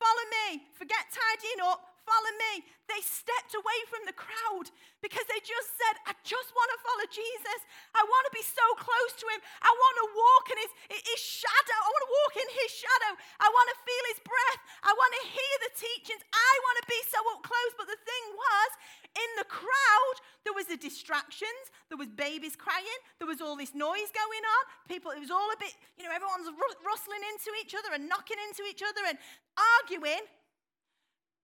follow 0.00 0.24
me, 0.50 0.62
forget 0.74 1.04
tidying 1.12 1.70
up, 1.70 1.80
follow 2.06 2.32
me. 2.50 2.64
They 2.86 3.02
stepped 3.02 3.52
away 3.58 3.78
from 3.90 4.06
the 4.06 4.14
crowd 4.14 4.70
because 5.02 5.26
they 5.26 5.42
just 5.42 5.74
said, 5.74 5.98
I 6.06 6.14
just 6.22 6.54
want 6.54 6.70
to 6.70 6.78
follow 6.86 7.06
Jesus. 7.10 7.60
I 7.92 8.06
want 8.06 8.24
to 8.30 8.32
be 8.32 8.46
so 8.46 8.66
close 8.78 9.12
to 9.18 9.26
him. 9.26 9.42
I 9.60 9.70
want 9.74 9.96
to 10.00 10.06
walk 10.14 10.44
in 10.54 10.58
his, 10.62 10.72
his 11.02 11.20
shadow. 11.20 11.78
I 11.82 11.90
want 11.90 12.04
to 12.06 12.14
walk 12.22 12.34
in 12.38 12.48
his 12.62 12.70
shadow. 12.70 13.12
I 13.42 13.48
want 13.50 13.68
to 13.74 13.76
feel 13.82 14.04
his 14.14 14.20
breath. 14.22 14.62
I 14.86 14.92
want 14.94 15.12
to 15.18 15.22
hear 15.34 15.54
the 15.66 15.72
teachings. 15.74 16.22
I 16.30 16.52
want 16.62 16.76
to 16.80 16.86
be 16.86 17.00
so 17.10 17.18
up 17.34 17.42
close. 17.42 17.72
But 17.74 17.90
the 17.90 18.00
thing 18.06 18.24
was, 18.38 18.70
in 19.18 19.30
the 19.42 19.48
crowd, 19.50 20.16
there 20.46 20.54
was 20.54 20.70
the 20.70 20.78
distractions. 20.78 21.74
There 21.90 21.98
was 21.98 22.08
babies 22.14 22.54
crying. 22.54 23.00
There 23.18 23.26
was 23.26 23.42
all 23.42 23.58
this 23.58 23.74
noise 23.74 24.14
going 24.14 24.44
on. 24.46 24.62
People, 24.86 25.10
it 25.10 25.18
was 25.18 25.34
all 25.34 25.50
a 25.50 25.58
bit, 25.58 25.74
you 25.98 26.06
know, 26.06 26.14
everyone's 26.14 26.46
rustling 26.86 27.24
into 27.34 27.50
each 27.58 27.74
other 27.74 27.98
and 27.98 28.06
knocking 28.06 28.38
into 28.46 28.62
each 28.68 28.84
other 28.86 29.02
and 29.10 29.18
arguing. 29.82 30.22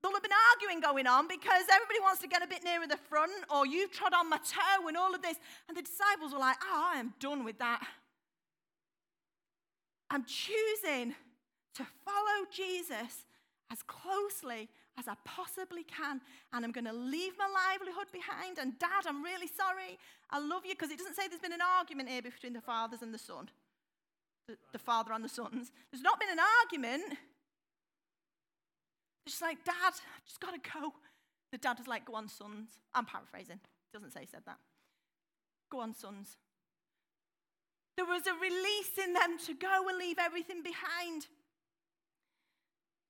There'll 0.03 0.17
have 0.17 0.23
been 0.23 0.33
arguing 0.53 0.81
going 0.81 1.07
on 1.07 1.29
because 1.29 1.65
everybody 1.73 2.01
wants 2.01 2.21
to 2.23 2.29
get 2.29 2.43
a 2.43 2.47
bit 2.47 2.65
nearer 2.65 2.87
the 2.89 2.97
front, 2.97 3.33
or 3.49 3.67
you've 3.67 3.93
trod 3.93 4.13
on 4.13 4.29
my 4.29 4.39
toe, 4.39 4.89
and 4.89 4.97
all 4.97 5.15
of 5.15 5.23
this. 5.23 5.37
And 5.69 5.77
the 5.77 5.83
disciples 5.83 6.33
were 6.33 6.41
like, 6.41 6.57
Oh, 6.63 6.91
I 6.95 6.99
am 6.99 7.15
done 7.21 7.45
with 7.45 7.59
that. 7.59 7.87
I'm 10.11 10.25
choosing 10.25 11.15
to 11.75 11.87
follow 12.05 12.47
Jesus 12.53 13.25
as 13.71 13.83
closely 13.87 14.69
as 14.99 15.09
I 15.09 15.15
possibly 15.25 15.85
can. 15.85 16.21
And 16.53 16.65
I'm 16.65 16.73
going 16.73 16.85
to 16.85 16.93
leave 16.93 17.33
my 17.39 17.47
livelihood 17.47 18.13
behind. 18.13 18.59
And, 18.59 18.79
Dad, 18.79 19.07
I'm 19.07 19.23
really 19.23 19.47
sorry. 19.47 19.99
I 20.31 20.39
love 20.39 20.67
you. 20.67 20.75
Because 20.75 20.91
it 20.91 20.99
doesn't 20.99 21.15
say 21.15 21.29
there's 21.29 21.41
been 21.41 21.55
an 21.55 21.65
argument 21.79 22.11
here 22.11 22.23
between 22.23 22.53
the 22.53 22.61
fathers 22.61 23.01
and 23.01 23.15
the 23.15 23.19
son, 23.19 23.49
the, 24.49 24.57
the 24.73 24.79
father 24.79 25.13
and 25.13 25.25
the 25.25 25.31
sons. 25.31 25.73
There's 25.91 26.03
not 26.03 26.21
been 26.21 26.31
an 26.31 26.45
argument. 26.61 27.19
Just 29.27 29.43
like, 29.43 29.65
Dad, 29.65 29.75
I've 29.85 30.25
just 30.27 30.41
got 30.41 30.53
to 30.55 30.71
go. 30.71 30.93
The 31.53 31.59
dad 31.59 31.79
is 31.81 31.87
like, 31.87 32.07
Go 32.07 32.15
on, 32.15 32.29
sons. 32.29 32.71
I'm 32.95 33.05
paraphrasing. 33.05 33.61
Doesn't 33.93 34.13
say 34.13 34.21
he 34.21 34.27
said 34.27 34.43
that. 34.47 34.59
Go 35.71 35.81
on, 35.81 35.95
sons. 35.95 36.37
There 37.97 38.07
was 38.07 38.27
a 38.27 38.35
release 38.35 38.99
in 39.03 39.13
them 39.13 39.39
to 39.47 39.55
go 39.55 39.89
and 39.89 39.99
leave 39.99 40.17
everything 40.19 40.63
behind. 40.63 41.27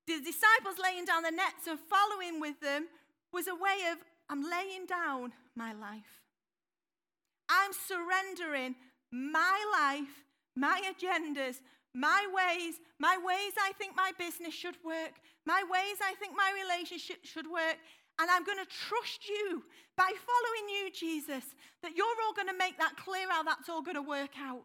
The 0.07 0.19
disciples 0.19 0.75
laying 0.83 1.05
down 1.05 1.23
the 1.23 1.31
nets 1.31 1.67
and 1.67 1.79
following 1.79 2.41
with 2.41 2.59
them 2.59 2.87
was 3.31 3.47
a 3.47 3.55
way 3.55 3.89
of, 3.91 3.99
I'm 4.29 4.43
laying 4.43 4.85
down 4.85 5.31
my 5.55 5.71
life. 5.71 6.21
I'm 7.49 7.71
surrendering 7.71 8.75
my 9.11 9.63
life, 9.73 10.25
my 10.55 10.81
agendas, 10.83 11.61
my 11.93 12.25
ways, 12.33 12.75
my 12.99 13.17
ways 13.17 13.53
I 13.61 13.71
think 13.77 13.95
my 13.95 14.11
business 14.17 14.53
should 14.53 14.77
work, 14.83 15.13
my 15.45 15.63
ways 15.69 15.97
I 16.01 16.13
think 16.19 16.33
my 16.35 16.51
relationship 16.63 17.23
should 17.23 17.45
work. 17.45 17.77
And 18.19 18.29
I'm 18.29 18.43
going 18.43 18.59
to 18.59 18.69
trust 18.69 19.27
you 19.27 19.63
by 19.97 20.05
following 20.05 20.69
you, 20.69 20.91
Jesus, 20.91 21.43
that 21.81 21.95
you're 21.95 22.05
all 22.25 22.33
going 22.33 22.47
to 22.47 22.57
make 22.57 22.77
that 22.77 22.93
clear 22.97 23.29
how 23.29 23.41
that's 23.41 23.69
all 23.69 23.81
going 23.81 23.95
to 23.95 24.03
work 24.03 24.37
out. 24.39 24.61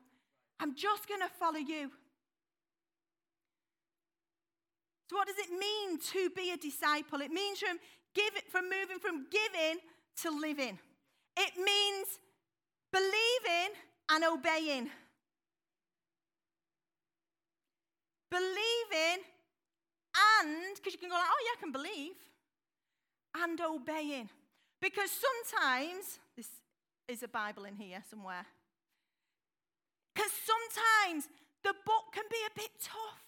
I'm 0.61 0.75
just 0.75 1.09
going 1.09 1.21
to 1.21 1.29
follow 1.41 1.59
you. 1.59 1.91
So, 5.09 5.17
what 5.17 5.27
does 5.27 5.39
it 5.39 5.51
mean 5.51 5.99
to 6.13 6.29
be 6.37 6.51
a 6.53 6.59
disciple? 6.59 7.21
It 7.23 7.31
means 7.31 7.61
from, 7.61 7.79
give, 8.15 8.33
from 8.51 8.65
moving 8.65 8.99
from 8.99 9.27
giving 9.31 9.81
to 10.23 10.31
living. 10.31 10.79
It 11.39 11.53
means 11.57 12.19
believing 12.93 13.73
and 14.11 14.25
obeying. 14.25 14.91
Believing 18.31 19.25
and, 20.41 20.77
because 20.77 20.93
you 20.93 20.99
can 20.99 21.09
go 21.09 21.17
like, 21.17 21.31
oh 21.31 21.43
yeah, 21.45 21.57
I 21.57 21.61
can 21.61 21.73
believe, 21.73 22.19
and 23.37 23.61
obeying. 23.61 24.29
Because 24.81 25.11
sometimes, 25.11 26.19
this 26.37 26.49
is 27.09 27.23
a 27.23 27.29
Bible 27.29 27.65
in 27.65 27.77
here 27.77 28.03
somewhere, 28.11 28.47
because 30.15 30.33
sometimes 30.33 31.29
the 31.63 31.75
book 31.87 32.13
can 32.13 32.25
be 32.31 32.43
a 32.47 32.55
bit 32.55 32.71
tough. 32.83 33.25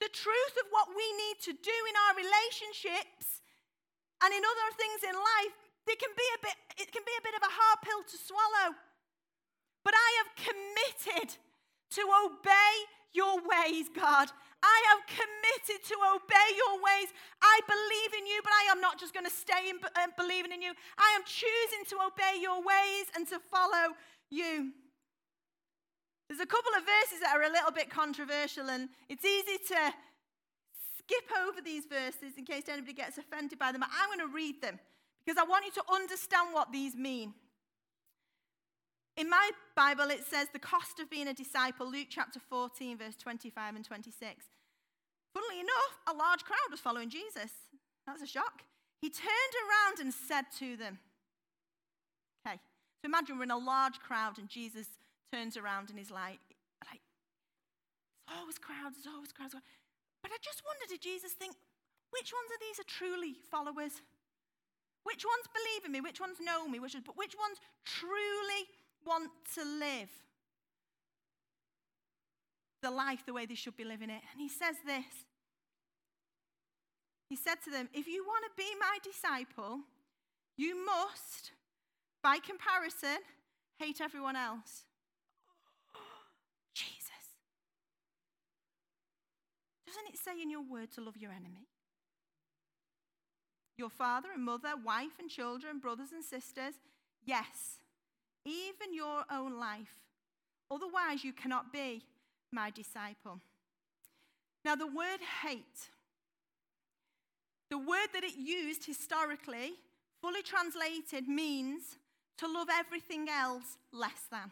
The 0.00 0.10
truth 0.10 0.56
of 0.58 0.66
what 0.74 0.90
we 0.90 1.06
need 1.14 1.38
to 1.46 1.52
do 1.54 1.78
in 1.86 1.94
our 1.94 2.14
relationships 2.18 3.44
and 4.18 4.34
in 4.34 4.42
other 4.42 4.70
things 4.74 5.06
in 5.06 5.14
life, 5.14 5.54
it 5.86 5.98
can 5.98 6.10
be 6.16 6.28
a 6.34 6.40
bit, 6.42 6.56
it 6.82 6.88
can 6.90 7.06
be 7.06 7.14
a 7.14 7.22
bit 7.22 7.38
of 7.38 7.42
a 7.46 7.52
hard 7.52 7.78
pill 7.86 8.02
to 8.02 8.16
swallow. 8.18 8.74
But 9.84 9.94
I 9.94 10.08
have 10.22 10.30
committed 10.34 11.38
to 11.94 12.02
obey 12.26 12.72
your 13.12 13.36
ways, 13.36 13.88
God. 13.94 14.28
I 14.62 14.78
have 14.94 15.02
committed 15.10 15.82
to 15.90 15.96
obey 16.14 16.48
your 16.54 16.78
ways. 16.78 17.10
I 17.42 17.60
believe 17.66 18.12
in 18.18 18.26
you, 18.26 18.40
but 18.44 18.52
I 18.52 18.70
am 18.70 18.80
not 18.80 18.98
just 18.98 19.12
going 19.12 19.26
to 19.26 19.32
stay 19.32 19.68
in 19.68 19.76
uh, 19.82 20.06
believing 20.16 20.52
in 20.52 20.62
you. 20.62 20.72
I 20.96 21.10
am 21.16 21.22
choosing 21.26 21.82
to 21.90 21.96
obey 22.06 22.38
your 22.40 22.62
ways 22.62 23.10
and 23.16 23.26
to 23.28 23.40
follow 23.50 23.98
you. 24.30 24.70
There's 26.28 26.40
a 26.40 26.46
couple 26.46 26.72
of 26.78 26.86
verses 26.86 27.20
that 27.20 27.36
are 27.36 27.42
a 27.42 27.52
little 27.52 27.72
bit 27.72 27.90
controversial, 27.90 28.70
and 28.70 28.88
it's 29.08 29.24
easy 29.24 29.58
to 29.68 29.92
skip 30.96 31.28
over 31.44 31.60
these 31.60 31.84
verses 31.84 32.38
in 32.38 32.44
case 32.46 32.68
anybody 32.68 32.94
gets 32.94 33.18
offended 33.18 33.58
by 33.58 33.72
them. 33.72 33.80
But 33.80 33.90
I'm 33.92 34.08
going 34.08 34.30
to 34.30 34.34
read 34.34 34.62
them 34.62 34.78
because 35.24 35.36
I 35.38 35.44
want 35.44 35.66
you 35.66 35.72
to 35.72 35.82
understand 35.92 36.54
what 36.54 36.72
these 36.72 36.94
mean. 36.94 37.34
In 39.16 39.28
my 39.28 39.50
Bible, 39.76 40.10
it 40.10 40.24
says 40.24 40.48
the 40.52 40.58
cost 40.58 40.98
of 40.98 41.10
being 41.10 41.28
a 41.28 41.34
disciple, 41.34 41.90
Luke 41.90 42.08
chapter 42.08 42.40
14, 42.40 42.96
verse 42.96 43.16
25 43.16 43.76
and 43.76 43.84
26. 43.84 44.46
Funnily 45.34 45.60
enough, 45.60 45.98
a 46.08 46.16
large 46.16 46.44
crowd 46.44 46.70
was 46.70 46.80
following 46.80 47.10
Jesus. 47.10 47.52
That's 48.06 48.22
a 48.22 48.26
shock. 48.26 48.62
He 49.00 49.10
turned 49.10 49.54
around 49.68 50.00
and 50.00 50.14
said 50.14 50.44
to 50.58 50.76
them, 50.76 50.98
Okay, 52.46 52.56
so 52.56 53.06
imagine 53.06 53.36
we're 53.36 53.44
in 53.44 53.50
a 53.50 53.58
large 53.58 54.00
crowd 54.00 54.38
and 54.38 54.48
Jesus 54.48 54.86
turns 55.32 55.56
around 55.56 55.90
and 55.90 55.98
he's 55.98 56.10
like, 56.10 56.40
like 56.90 57.00
there's 58.26 58.40
always 58.40 58.58
crowds, 58.58 58.96
there's 58.96 59.14
always 59.14 59.32
crowds. 59.32 59.54
But 59.54 60.30
I 60.32 60.38
just 60.42 60.62
wonder, 60.66 60.86
did 60.88 61.02
Jesus 61.02 61.32
think, 61.32 61.54
which 62.10 62.32
ones 62.32 62.50
of 62.52 62.60
these 62.60 62.78
are 62.80 62.88
truly 62.88 63.36
followers? 63.50 64.00
Which 65.04 65.24
ones 65.24 65.46
believe 65.50 65.84
in 65.84 65.92
me? 65.92 66.00
Which 66.00 66.20
ones 66.20 66.38
know 66.40 66.68
me? 66.68 66.78
Which, 66.78 66.94
but 67.04 67.16
which 67.16 67.34
ones 67.34 67.58
truly 67.84 68.70
want 69.06 69.30
to 69.54 69.64
live 69.64 70.08
the 72.82 72.90
life 72.90 73.24
the 73.24 73.32
way 73.32 73.46
they 73.46 73.54
should 73.54 73.76
be 73.76 73.84
living 73.84 74.10
it. 74.10 74.20
And 74.32 74.40
he 74.40 74.48
says 74.48 74.76
this 74.84 75.24
He 77.28 77.36
said 77.36 77.56
to 77.64 77.70
them, 77.70 77.88
If 77.94 78.06
you 78.06 78.24
want 78.24 78.44
to 78.44 78.50
be 78.56 78.68
my 78.78 78.98
disciple, 79.02 79.80
you 80.56 80.84
must, 80.84 81.52
by 82.22 82.38
comparison, 82.38 83.18
hate 83.78 84.00
everyone 84.00 84.36
else. 84.36 84.84
Jesus. 86.74 87.08
Doesn't 89.86 90.08
it 90.12 90.18
say 90.18 90.42
in 90.42 90.50
your 90.50 90.62
word 90.62 90.90
to 90.92 91.00
love 91.00 91.16
your 91.16 91.30
enemy? 91.30 91.68
Your 93.78 93.90
father 93.90 94.28
and 94.34 94.44
mother, 94.44 94.74
wife 94.84 95.18
and 95.18 95.30
children, 95.30 95.78
brothers 95.78 96.12
and 96.12 96.22
sisters. 96.22 96.74
Yes, 97.24 97.78
even 98.44 98.94
your 98.94 99.24
own 99.30 99.58
life. 99.58 99.94
Otherwise, 100.70 101.24
you 101.24 101.32
cannot 101.32 101.72
be 101.72 102.02
my 102.50 102.70
disciple. 102.70 103.40
Now, 104.64 104.76
the 104.76 104.86
word 104.86 105.20
hate, 105.44 105.90
the 107.70 107.78
word 107.78 108.08
that 108.14 108.24
it 108.24 108.36
used 108.36 108.84
historically, 108.84 109.72
fully 110.20 110.42
translated, 110.42 111.26
means 111.28 111.98
to 112.38 112.46
love 112.46 112.68
everything 112.70 113.28
else 113.28 113.76
less 113.92 114.26
than. 114.30 114.50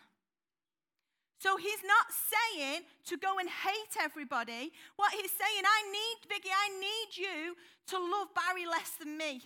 So 1.38 1.57
he's 1.57 1.83
not 1.85 2.07
saying 2.12 2.83
to 3.07 3.16
go 3.16 3.38
and 3.38 3.48
hate 3.48 3.96
everybody. 3.98 4.72
What 4.96 5.12
he's 5.12 5.31
saying, 5.31 5.64
I 5.64 5.90
need, 5.90 6.29
Vicky, 6.29 6.50
I 6.50 6.68
need 6.79 7.16
you 7.16 7.57
to 7.88 7.98
love 7.98 8.29
Barry 8.35 8.66
less 8.66 8.90
than 9.00 9.16
me. 9.16 9.40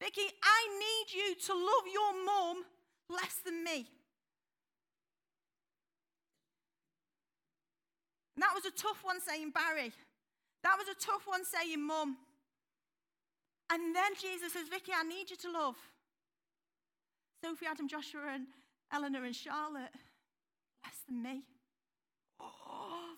Vicky, 0.00 0.28
I 0.42 0.78
need 0.78 1.18
you 1.18 1.34
to 1.46 1.52
love 1.54 1.86
your 1.92 2.24
mum 2.24 2.64
less 3.08 3.36
than 3.44 3.64
me. 3.64 3.86
And 8.36 8.42
that 8.42 8.52
was 8.54 8.66
a 8.66 8.70
tough 8.70 9.02
one 9.02 9.20
saying 9.20 9.50
Barry. 9.50 9.92
That 10.62 10.76
was 10.76 10.88
a 10.88 11.00
tough 11.00 11.22
one 11.26 11.44
saying 11.44 11.84
mum. 11.86 12.16
And 13.72 13.96
then 13.96 14.12
Jesus 14.20 14.52
says, 14.52 14.68
Vicky, 14.68 14.92
I 14.94 15.02
need 15.02 15.30
you 15.30 15.36
to 15.36 15.50
love 15.50 15.76
Sophie, 17.42 17.66
Adam, 17.66 17.88
Joshua, 17.88 18.34
and 18.34 18.46
Eleanor, 18.92 19.24
and 19.24 19.34
Charlotte 19.34 19.94
less 20.84 20.98
than 21.08 21.22
me. 21.22 21.42
Oh. 22.40 23.14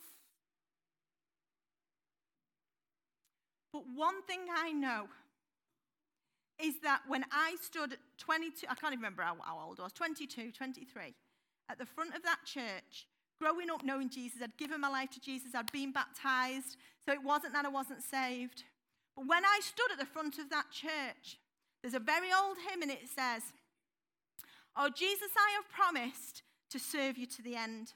But 3.72 3.82
one 3.94 4.22
thing 4.22 4.40
I 4.54 4.72
know 4.72 5.08
is 6.62 6.74
that 6.82 7.02
when 7.06 7.24
I 7.30 7.56
stood 7.62 7.96
22, 8.18 8.66
I 8.68 8.74
can't 8.74 8.92
even 8.92 8.98
remember 8.98 9.22
how, 9.22 9.36
how 9.42 9.60
old 9.66 9.80
I 9.80 9.84
was, 9.84 9.92
22, 9.92 10.52
23, 10.52 11.14
at 11.70 11.78
the 11.78 11.86
front 11.86 12.14
of 12.14 12.22
that 12.22 12.38
church, 12.44 13.06
growing 13.38 13.70
up 13.70 13.84
knowing 13.84 14.10
Jesus, 14.10 14.42
I'd 14.42 14.56
given 14.56 14.80
my 14.80 14.88
life 14.88 15.10
to 15.10 15.20
Jesus, 15.20 15.54
I'd 15.54 15.70
been 15.70 15.92
baptized, 15.92 16.76
so 17.04 17.12
it 17.12 17.22
wasn't 17.22 17.52
that 17.52 17.64
I 17.64 17.68
wasn't 17.68 18.02
saved. 18.02 18.64
But 19.14 19.26
when 19.26 19.44
I 19.44 19.60
stood 19.62 19.92
at 19.92 19.98
the 19.98 20.06
front 20.06 20.38
of 20.38 20.50
that 20.50 20.70
church, 20.72 21.38
there's 21.82 21.94
a 21.94 22.00
very 22.00 22.28
old 22.32 22.56
hymn 22.68 22.82
and 22.82 22.90
it 22.90 23.08
says, 23.14 23.42
Oh, 24.76 24.88
Jesus, 24.94 25.30
I 25.36 25.54
have 25.56 25.68
promised 25.70 26.42
to 26.70 26.78
serve 26.78 27.18
you 27.18 27.26
to 27.26 27.42
the 27.42 27.56
end. 27.56 27.94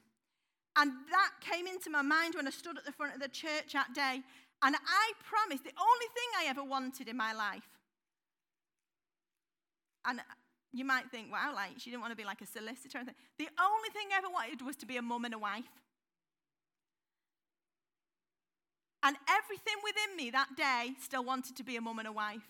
And 0.75 0.91
that 1.11 1.31
came 1.39 1.67
into 1.67 1.89
my 1.89 2.01
mind 2.01 2.35
when 2.35 2.47
I 2.47 2.49
stood 2.49 2.77
at 2.77 2.85
the 2.85 2.91
front 2.91 3.13
of 3.13 3.21
the 3.21 3.29
church 3.29 3.73
that 3.73 3.93
day. 3.93 4.21
And 4.63 4.75
I 4.75 5.11
promised 5.23 5.63
the 5.63 5.73
only 5.79 6.07
thing 6.13 6.29
I 6.37 6.49
ever 6.49 6.63
wanted 6.63 7.07
in 7.07 7.15
my 7.15 7.33
life. 7.33 7.69
And 10.05 10.19
you 10.71 10.85
might 10.85 11.11
think, 11.11 11.31
wow, 11.31 11.53
like 11.55 11.73
she 11.77 11.89
didn't 11.89 12.01
want 12.01 12.11
to 12.11 12.17
be 12.17 12.25
like 12.25 12.41
a 12.41 12.45
solicitor. 12.45 12.99
Or 12.99 13.05
the 13.05 13.49
only 13.59 13.89
thing 13.93 14.07
I 14.13 14.17
ever 14.17 14.29
wanted 14.29 14.65
was 14.65 14.75
to 14.77 14.85
be 14.85 14.97
a 14.97 15.01
mum 15.01 15.25
and 15.25 15.33
a 15.33 15.39
wife. 15.39 15.63
And 19.03 19.17
everything 19.29 19.75
within 19.83 20.15
me 20.15 20.31
that 20.31 20.55
day 20.55 20.93
still 21.01 21.23
wanted 21.23 21.57
to 21.57 21.63
be 21.63 21.75
a 21.75 21.81
mum 21.81 21.99
and 21.99 22.07
a 22.07 22.11
wife. 22.11 22.47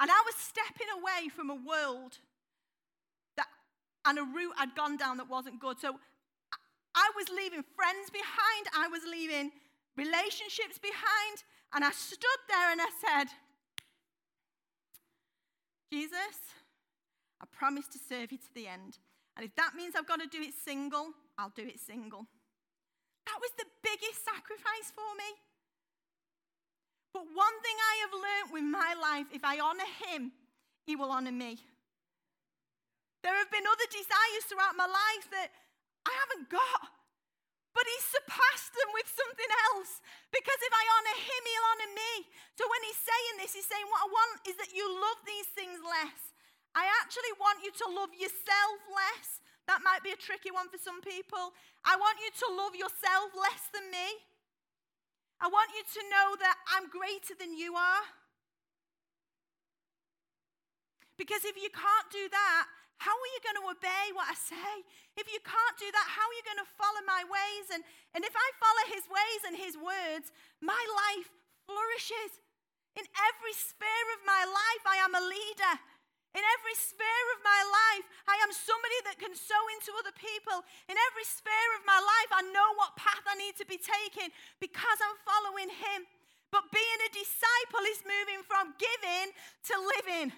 And 0.00 0.10
I 0.10 0.22
was 0.24 0.34
stepping 0.36 0.86
away 0.96 1.28
from 1.28 1.50
a 1.50 1.54
world 1.54 2.18
that, 3.36 3.46
and 4.06 4.18
a 4.18 4.22
route 4.22 4.54
I'd 4.58 4.74
gone 4.74 4.96
down 4.96 5.18
that 5.18 5.28
wasn't 5.28 5.60
good. 5.60 5.78
So 5.80 5.98
I 6.94 7.10
was 7.14 7.28
leaving 7.28 7.62
friends 7.76 8.10
behind, 8.10 8.66
I 8.76 8.88
was 8.88 9.02
leaving 9.04 9.50
relationships 9.96 10.78
behind, 10.78 11.44
and 11.74 11.84
I 11.84 11.90
stood 11.90 12.40
there 12.48 12.72
and 12.72 12.80
I 12.80 12.88
said, 12.98 13.28
Jesus, 15.90 16.36
I 17.40 17.46
promise 17.50 17.86
to 17.88 17.98
serve 17.98 18.32
you 18.32 18.38
to 18.38 18.54
the 18.54 18.68
end. 18.68 18.98
And 19.36 19.46
if 19.46 19.54
that 19.56 19.74
means 19.74 19.94
I've 19.96 20.08
got 20.08 20.20
to 20.20 20.26
do 20.26 20.42
it 20.42 20.52
single, 20.64 21.14
I'll 21.38 21.54
do 21.54 21.62
it 21.62 21.80
single. 21.80 22.26
That 23.26 23.38
was 23.40 23.50
the 23.56 23.68
biggest 23.82 24.24
sacrifice 24.24 24.90
for 24.92 25.14
me. 25.16 25.30
But 27.12 27.24
one 27.32 27.56
thing 27.62 27.76
I 27.78 27.94
have 28.04 28.12
learned 28.12 28.50
with 28.52 28.66
my 28.66 28.94
life 29.00 29.26
if 29.32 29.44
I 29.44 29.60
honor 29.60 29.88
him, 30.08 30.32
he 30.84 30.96
will 30.96 31.10
honor 31.10 31.32
me. 31.32 31.58
There 33.22 33.34
have 33.34 33.50
been 33.50 33.66
other 33.66 33.88
desires 33.90 34.44
throughout 34.48 34.76
my 34.76 34.86
life 34.86 35.26
that 35.32 35.48
I 36.06 36.12
haven't 36.12 36.50
got. 36.50 36.97
But 37.78 37.86
he 37.86 37.98
surpassed 38.10 38.74
them 38.74 38.90
with 38.90 39.06
something 39.06 39.50
else. 39.70 40.02
Because 40.34 40.58
if 40.66 40.74
I 40.74 40.84
honor 40.98 41.16
him, 41.22 41.42
he'll 41.46 41.70
honor 41.70 41.92
me. 41.94 42.12
So 42.58 42.66
when 42.66 42.82
he's 42.82 42.98
saying 42.98 43.34
this, 43.38 43.54
he's 43.54 43.70
saying, 43.70 43.86
What 43.86 44.02
I 44.02 44.10
want 44.10 44.32
is 44.50 44.58
that 44.58 44.74
you 44.74 44.82
love 44.82 45.22
these 45.22 45.46
things 45.54 45.78
less. 45.86 46.34
I 46.74 46.90
actually 46.98 47.30
want 47.38 47.62
you 47.62 47.70
to 47.70 47.86
love 47.94 48.10
yourself 48.18 48.78
less. 48.90 49.38
That 49.70 49.86
might 49.86 50.02
be 50.02 50.10
a 50.10 50.18
tricky 50.18 50.50
one 50.50 50.66
for 50.66 50.82
some 50.82 50.98
people. 51.06 51.54
I 51.86 51.94
want 51.94 52.18
you 52.18 52.34
to 52.34 52.46
love 52.58 52.74
yourself 52.74 53.30
less 53.38 53.70
than 53.70 53.86
me. 53.94 54.26
I 55.38 55.46
want 55.46 55.70
you 55.70 55.86
to 55.86 56.02
know 56.10 56.34
that 56.42 56.58
I'm 56.74 56.90
greater 56.90 57.38
than 57.38 57.54
you 57.54 57.78
are. 57.78 58.04
Because 61.14 61.46
if 61.46 61.54
you 61.54 61.70
can't 61.70 62.08
do 62.10 62.26
that, 62.26 62.66
how 62.98 63.14
are 63.14 63.30
you 63.34 63.40
going 63.46 63.58
to 63.62 63.66
obey 63.70 64.04
what 64.14 64.26
I 64.26 64.34
say? 64.34 64.72
If 65.14 65.30
you 65.30 65.38
can't 65.46 65.76
do 65.78 65.86
that, 65.86 66.06
how 66.10 66.26
are 66.26 66.36
you 66.36 66.46
going 66.46 66.62
to 66.62 66.70
follow 66.74 67.02
my 67.06 67.22
ways? 67.26 67.70
And, 67.70 67.86
and 68.14 68.26
if 68.26 68.34
I 68.34 68.48
follow 68.58 68.84
his 68.90 69.06
ways 69.06 69.40
and 69.46 69.54
his 69.54 69.74
words, 69.78 70.34
my 70.58 70.78
life 70.78 71.30
flourishes. 71.62 72.42
In 72.98 73.06
every 73.30 73.54
sphere 73.54 74.08
of 74.18 74.26
my 74.26 74.42
life, 74.42 74.82
I 74.82 74.98
am 75.06 75.14
a 75.14 75.22
leader. 75.22 75.74
In 76.34 76.42
every 76.42 76.74
sphere 76.74 77.26
of 77.38 77.40
my 77.46 77.62
life, 77.62 78.06
I 78.26 78.36
am 78.42 78.50
somebody 78.50 78.98
that 79.06 79.22
can 79.22 79.32
sow 79.32 79.62
into 79.78 79.94
other 79.94 80.12
people. 80.18 80.66
In 80.90 80.98
every 80.98 81.24
sphere 81.24 81.70
of 81.78 81.86
my 81.86 82.02
life, 82.02 82.30
I 82.34 82.42
know 82.50 82.74
what 82.76 82.98
path 82.98 83.22
I 83.30 83.38
need 83.38 83.54
to 83.62 83.66
be 83.66 83.78
taking 83.78 84.34
because 84.58 84.98
I'm 84.98 85.18
following 85.22 85.70
him. 85.70 86.04
But 86.50 86.68
being 86.74 87.00
a 87.06 87.10
disciple 87.14 87.84
is 87.88 88.02
moving 88.02 88.42
from 88.42 88.74
giving 88.76 89.30
to 89.70 89.74
living. 89.98 90.28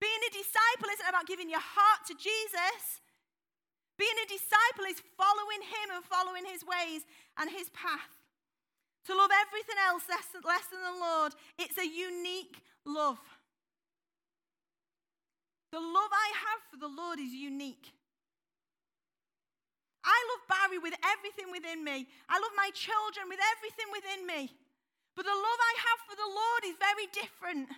Being 0.00 0.22
a 0.28 0.32
disciple 0.32 0.92
isn't 0.92 1.08
about 1.08 1.26
giving 1.26 1.48
your 1.48 1.62
heart 1.62 2.04
to 2.08 2.14
Jesus. 2.14 3.00
Being 3.96 4.18
a 4.20 4.28
disciple 4.28 4.84
is 4.92 5.00
following 5.16 5.64
him 5.64 5.88
and 5.96 6.04
following 6.04 6.44
his 6.44 6.60
ways 6.60 7.08
and 7.40 7.48
his 7.48 7.72
path. 7.72 8.12
To 9.08 9.16
love 9.16 9.30
everything 9.32 9.80
else 9.88 10.04
less, 10.10 10.28
less 10.44 10.66
than 10.68 10.82
the 10.84 11.00
Lord, 11.00 11.32
it's 11.56 11.78
a 11.78 11.86
unique 11.86 12.60
love. 12.84 13.22
The 15.72 15.80
love 15.80 16.12
I 16.12 16.28
have 16.44 16.60
for 16.68 16.76
the 16.76 16.92
Lord 16.92 17.18
is 17.18 17.32
unique. 17.32 17.92
I 20.04 20.18
love 20.30 20.42
Barry 20.46 20.78
with 20.78 20.94
everything 21.02 21.50
within 21.50 21.82
me. 21.82 22.06
I 22.28 22.38
love 22.38 22.54
my 22.54 22.70
children 22.70 23.26
with 23.28 23.40
everything 23.56 23.90
within 23.90 24.22
me. 24.26 24.54
But 25.16 25.24
the 25.24 25.34
love 25.34 25.60
I 25.60 25.74
have 25.88 26.00
for 26.06 26.16
the 26.16 26.30
Lord 26.30 26.62
is 26.68 26.76
very 26.78 27.08
different. 27.10 27.68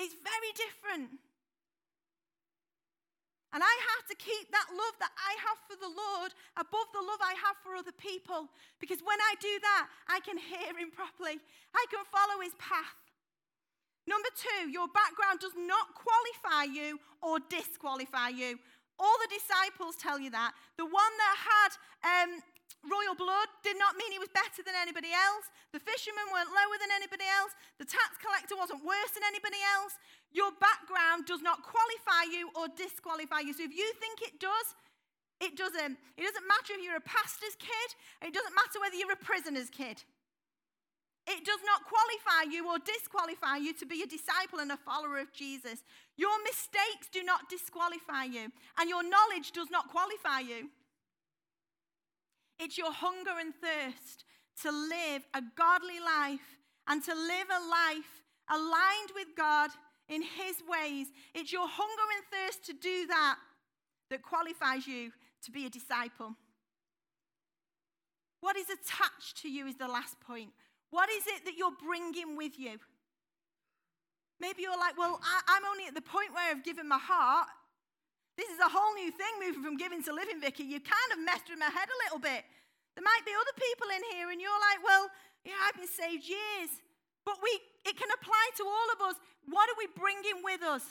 It's 0.00 0.16
very 0.16 0.52
different. 0.56 1.20
And 3.52 3.60
I 3.60 3.74
have 3.92 4.04
to 4.08 4.16
keep 4.16 4.48
that 4.54 4.72
love 4.72 4.96
that 5.02 5.12
I 5.18 5.34
have 5.44 5.58
for 5.68 5.76
the 5.76 5.90
Lord 5.90 6.30
above 6.56 6.88
the 6.94 7.02
love 7.02 7.20
I 7.20 7.34
have 7.36 7.58
for 7.60 7.74
other 7.76 7.92
people. 7.92 8.48
Because 8.80 9.04
when 9.04 9.20
I 9.20 9.34
do 9.42 9.52
that, 9.60 9.90
I 10.08 10.24
can 10.24 10.38
hear 10.38 10.72
Him 10.72 10.88
properly, 10.88 11.36
I 11.74 11.84
can 11.92 12.00
follow 12.08 12.40
His 12.40 12.56
path. 12.56 12.96
Number 14.08 14.32
two, 14.32 14.70
your 14.72 14.88
background 14.88 15.44
does 15.44 15.54
not 15.58 15.92
qualify 15.92 16.72
you 16.72 16.96
or 17.20 17.36
disqualify 17.52 18.32
you. 18.32 18.56
All 18.96 19.16
the 19.20 19.36
disciples 19.36 19.96
tell 20.00 20.16
you 20.16 20.30
that. 20.30 20.52
The 20.78 20.88
one 20.88 21.12
that 21.20 21.36
had 21.36 21.70
um, 22.06 22.40
royal 22.84 23.16
blood 23.16 23.48
did 23.60 23.76
not 23.76 23.96
mean 23.96 24.12
he 24.12 24.22
was 24.22 24.32
better 24.32 24.64
than 24.64 24.76
anybody 24.76 25.12
else. 25.12 25.46
The 25.72 25.82
fishermen 25.82 26.24
weren't 26.32 26.48
lower 26.48 26.76
than 26.80 26.92
anybody 26.96 27.28
else. 27.28 27.52
The 27.76 27.88
tax 27.88 28.16
collector 28.16 28.56
wasn't 28.56 28.84
worse 28.84 29.12
than 29.12 29.26
anybody 29.26 29.60
else. 29.76 30.00
Your 30.32 30.52
background 30.56 31.28
does 31.28 31.44
not 31.44 31.60
qualify 31.60 32.30
you 32.32 32.48
or 32.56 32.72
disqualify 32.72 33.44
you. 33.44 33.52
So 33.52 33.66
if 33.66 33.74
you 33.74 33.88
think 34.00 34.24
it 34.24 34.40
does, 34.40 34.76
it 35.40 35.56
doesn't. 35.56 35.96
It 36.16 36.22
doesn't 36.24 36.46
matter 36.48 36.76
if 36.76 36.80
you're 36.84 37.00
a 37.00 37.04
pastor's 37.04 37.56
kid, 37.56 37.88
it 38.24 38.32
doesn't 38.32 38.54
matter 38.56 38.80
whether 38.80 38.96
you're 38.96 39.12
a 39.12 39.24
prisoner's 39.24 39.68
kid. 39.68 40.04
It 41.28 41.44
does 41.44 41.60
not 41.64 41.84
qualify 41.84 42.50
you 42.50 42.66
or 42.66 42.78
disqualify 42.80 43.56
you 43.56 43.72
to 43.74 43.86
be 43.86 44.02
a 44.02 44.06
disciple 44.06 44.58
and 44.58 44.72
a 44.72 44.76
follower 44.76 45.18
of 45.18 45.32
Jesus. 45.32 45.84
Your 46.16 46.32
mistakes 46.42 47.12
do 47.12 47.22
not 47.22 47.48
disqualify 47.48 48.24
you, 48.24 48.48
and 48.78 48.88
your 48.88 49.04
knowledge 49.04 49.52
does 49.52 49.70
not 49.70 49.88
qualify 49.88 50.40
you. 50.40 50.70
It's 52.60 52.76
your 52.76 52.92
hunger 52.92 53.32
and 53.40 53.54
thirst 53.54 54.24
to 54.62 54.70
live 54.70 55.26
a 55.32 55.42
godly 55.56 55.98
life 55.98 56.58
and 56.86 57.02
to 57.04 57.14
live 57.14 57.48
a 57.48 57.62
life 57.70 58.22
aligned 58.50 59.12
with 59.14 59.28
God 59.36 59.70
in 60.08 60.20
His 60.20 60.56
ways. 60.68 61.06
It's 61.34 61.52
your 61.52 61.66
hunger 61.66 62.06
and 62.16 62.24
thirst 62.30 62.66
to 62.66 62.74
do 62.74 63.06
that 63.06 63.36
that 64.10 64.22
qualifies 64.22 64.86
you 64.86 65.10
to 65.44 65.50
be 65.50 65.64
a 65.64 65.70
disciple. 65.70 66.34
What 68.40 68.56
is 68.56 68.66
attached 68.68 69.38
to 69.42 69.48
you 69.48 69.66
is 69.66 69.76
the 69.76 69.88
last 69.88 70.20
point. 70.20 70.50
What 70.90 71.08
is 71.08 71.26
it 71.26 71.44
that 71.46 71.56
you're 71.56 71.76
bringing 71.82 72.36
with 72.36 72.58
you? 72.58 72.78
Maybe 74.40 74.62
you're 74.62 74.78
like, 74.78 74.98
well, 74.98 75.20
I, 75.22 75.56
am 75.56 75.62
only 75.70 75.86
at 75.86 75.94
the 75.94 76.00
point 76.00 76.34
where 76.34 76.50
I've 76.50 76.64
given 76.64 76.88
my 76.88 76.98
heart. 76.98 77.48
This 78.38 78.48
is 78.50 78.60
a 78.62 78.70
whole 78.70 78.94
new 78.94 79.10
thing 79.10 79.32
moving 79.42 79.62
from 79.62 79.76
giving 79.76 80.02
to 80.04 80.12
living, 80.12 80.40
Vicky. 80.40 80.64
You 80.64 80.80
kind 80.80 81.10
of 81.12 81.18
messed 81.22 81.50
with 81.50 81.58
my 81.58 81.70
head 81.70 81.88
a 81.88 81.98
little 82.08 82.22
bit. 82.22 82.46
There 82.94 83.04
might 83.04 83.24
be 83.24 83.34
other 83.34 83.56
people 83.56 83.88
in 83.94 84.02
here, 84.14 84.30
and 84.30 84.40
you're 84.40 84.62
like, 84.72 84.80
well, 84.82 85.10
yeah, 85.44 85.58
I've 85.64 85.76
been 85.76 85.90
saved 85.90 86.26
years. 86.26 86.70
But 87.24 87.38
we, 87.44 87.52
it 87.84 87.96
can 87.96 88.08
apply 88.16 88.44
to 88.60 88.64
all 88.64 88.88
of 88.96 89.00
us. 89.12 89.16
What 89.46 89.68
are 89.68 89.78
we 89.78 89.88
bringing 89.92 90.40
with 90.42 90.62
us? 90.64 90.84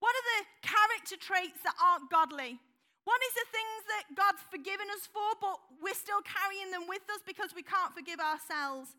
What 0.00 0.12
are 0.12 0.26
the 0.36 0.40
character 0.60 1.16
traits 1.16 1.60
that 1.64 1.74
aren't 1.80 2.12
godly? 2.12 2.60
What 3.04 3.20
is 3.20 3.34
the 3.36 3.48
things 3.52 3.80
that 3.92 4.04
God's 4.16 4.44
forgiven 4.48 4.88
us 4.92 5.08
for, 5.08 5.36
but 5.40 5.56
we're 5.80 5.96
still 5.96 6.24
carrying 6.24 6.72
them 6.72 6.88
with 6.88 7.04
us 7.12 7.20
because 7.24 7.52
we 7.52 7.64
can't 7.64 7.92
forgive 7.92 8.20
ourselves? 8.20 8.96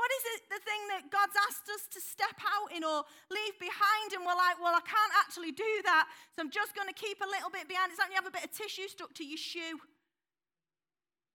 What 0.00 0.08
is 0.16 0.24
it, 0.32 0.40
the 0.48 0.62
thing 0.64 0.82
that 0.96 1.12
God's 1.12 1.36
asked 1.44 1.68
us 1.68 1.84
to 1.92 2.00
step 2.00 2.32
out 2.40 2.72
in 2.72 2.80
or 2.80 3.04
leave 3.28 3.56
behind? 3.60 4.16
And 4.16 4.24
we're 4.24 4.32
like, 4.32 4.56
well, 4.56 4.72
I 4.72 4.80
can't 4.80 5.12
actually 5.20 5.52
do 5.52 5.72
that, 5.84 6.08
so 6.32 6.40
I'm 6.40 6.48
just 6.48 6.72
going 6.72 6.88
to 6.88 6.96
keep 6.96 7.20
a 7.20 7.28
little 7.28 7.52
bit 7.52 7.68
behind. 7.68 7.92
It's 7.92 8.00
like 8.00 8.08
you 8.08 8.16
have 8.16 8.24
a 8.24 8.32
bit 8.32 8.48
of 8.48 8.52
tissue 8.56 8.88
stuck 8.88 9.12
to 9.20 9.24
your 9.28 9.36
shoe. 9.36 9.76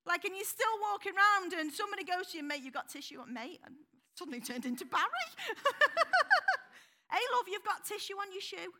Like, 0.02 0.26
and 0.26 0.34
you're 0.34 0.50
still 0.50 0.74
walking 0.82 1.14
around, 1.14 1.54
and 1.54 1.70
somebody 1.70 2.02
goes 2.02 2.34
to 2.34 2.42
you, 2.42 2.42
mate, 2.42 2.66
you've 2.66 2.74
got 2.74 2.90
tissue 2.90 3.22
on, 3.22 3.30
mate. 3.30 3.62
And 3.62 3.78
suddenly 4.18 4.42
turned 4.42 4.66
into 4.66 4.82
Barry. 4.82 5.26
hey, 7.14 7.22
love, 7.38 7.46
you've 7.46 7.62
got 7.62 7.86
tissue 7.86 8.18
on 8.18 8.34
your 8.34 8.42
shoe. 8.42 8.74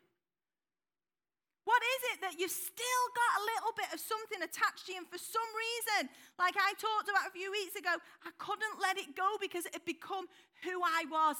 What 1.67 1.83
is 1.83 2.01
it 2.15 2.19
that 2.23 2.39
you've 2.39 2.55
still 2.55 3.05
got 3.11 3.33
a 3.43 3.47
little 3.51 3.75
bit 3.75 3.91
of 3.91 3.99
something 3.99 4.39
attached 4.39 4.87
to 4.87 4.95
you? 4.95 5.03
And 5.03 5.11
for 5.11 5.19
some 5.19 5.51
reason, 5.51 6.07
like 6.39 6.55
I 6.55 6.79
talked 6.79 7.11
about 7.11 7.27
a 7.27 7.35
few 7.35 7.51
weeks 7.51 7.75
ago, 7.75 7.91
I 8.23 8.31
couldn't 8.39 8.79
let 8.79 8.95
it 8.95 9.19
go 9.19 9.35
because 9.43 9.67
it 9.67 9.75
had 9.75 9.83
become 9.83 10.31
who 10.63 10.79
I 10.79 11.11
was. 11.11 11.35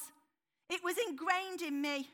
It 0.67 0.83
was 0.83 0.99
ingrained 0.99 1.63
in 1.63 1.79
me. 1.79 2.11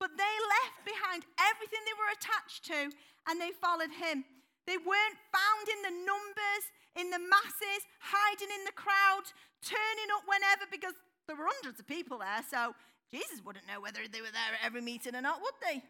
But 0.00 0.16
they 0.16 0.34
left 0.48 0.88
behind 0.88 1.28
everything 1.36 1.84
they 1.84 2.00
were 2.00 2.16
attached 2.16 2.64
to 2.72 2.88
and 3.28 3.36
they 3.36 3.52
followed 3.52 3.92
him. 3.92 4.24
They 4.64 4.80
weren't 4.80 5.20
found 5.28 5.66
in 5.68 5.80
the 5.84 5.94
numbers, 6.08 6.64
in 6.96 7.12
the 7.12 7.20
masses, 7.20 7.84
hiding 8.00 8.48
in 8.48 8.64
the 8.64 8.72
crowd, 8.72 9.28
turning 9.60 10.08
up 10.16 10.24
whenever 10.24 10.64
because 10.72 10.96
there 11.28 11.36
were 11.36 11.52
hundreds 11.60 11.84
of 11.84 11.86
people 11.86 12.24
there. 12.24 12.40
So 12.48 12.72
Jesus 13.12 13.44
wouldn't 13.44 13.68
know 13.68 13.84
whether 13.84 14.00
they 14.08 14.24
were 14.24 14.32
there 14.32 14.56
at 14.56 14.64
every 14.64 14.80
meeting 14.80 15.12
or 15.12 15.20
not, 15.20 15.44
would 15.44 15.60
they? 15.60 15.84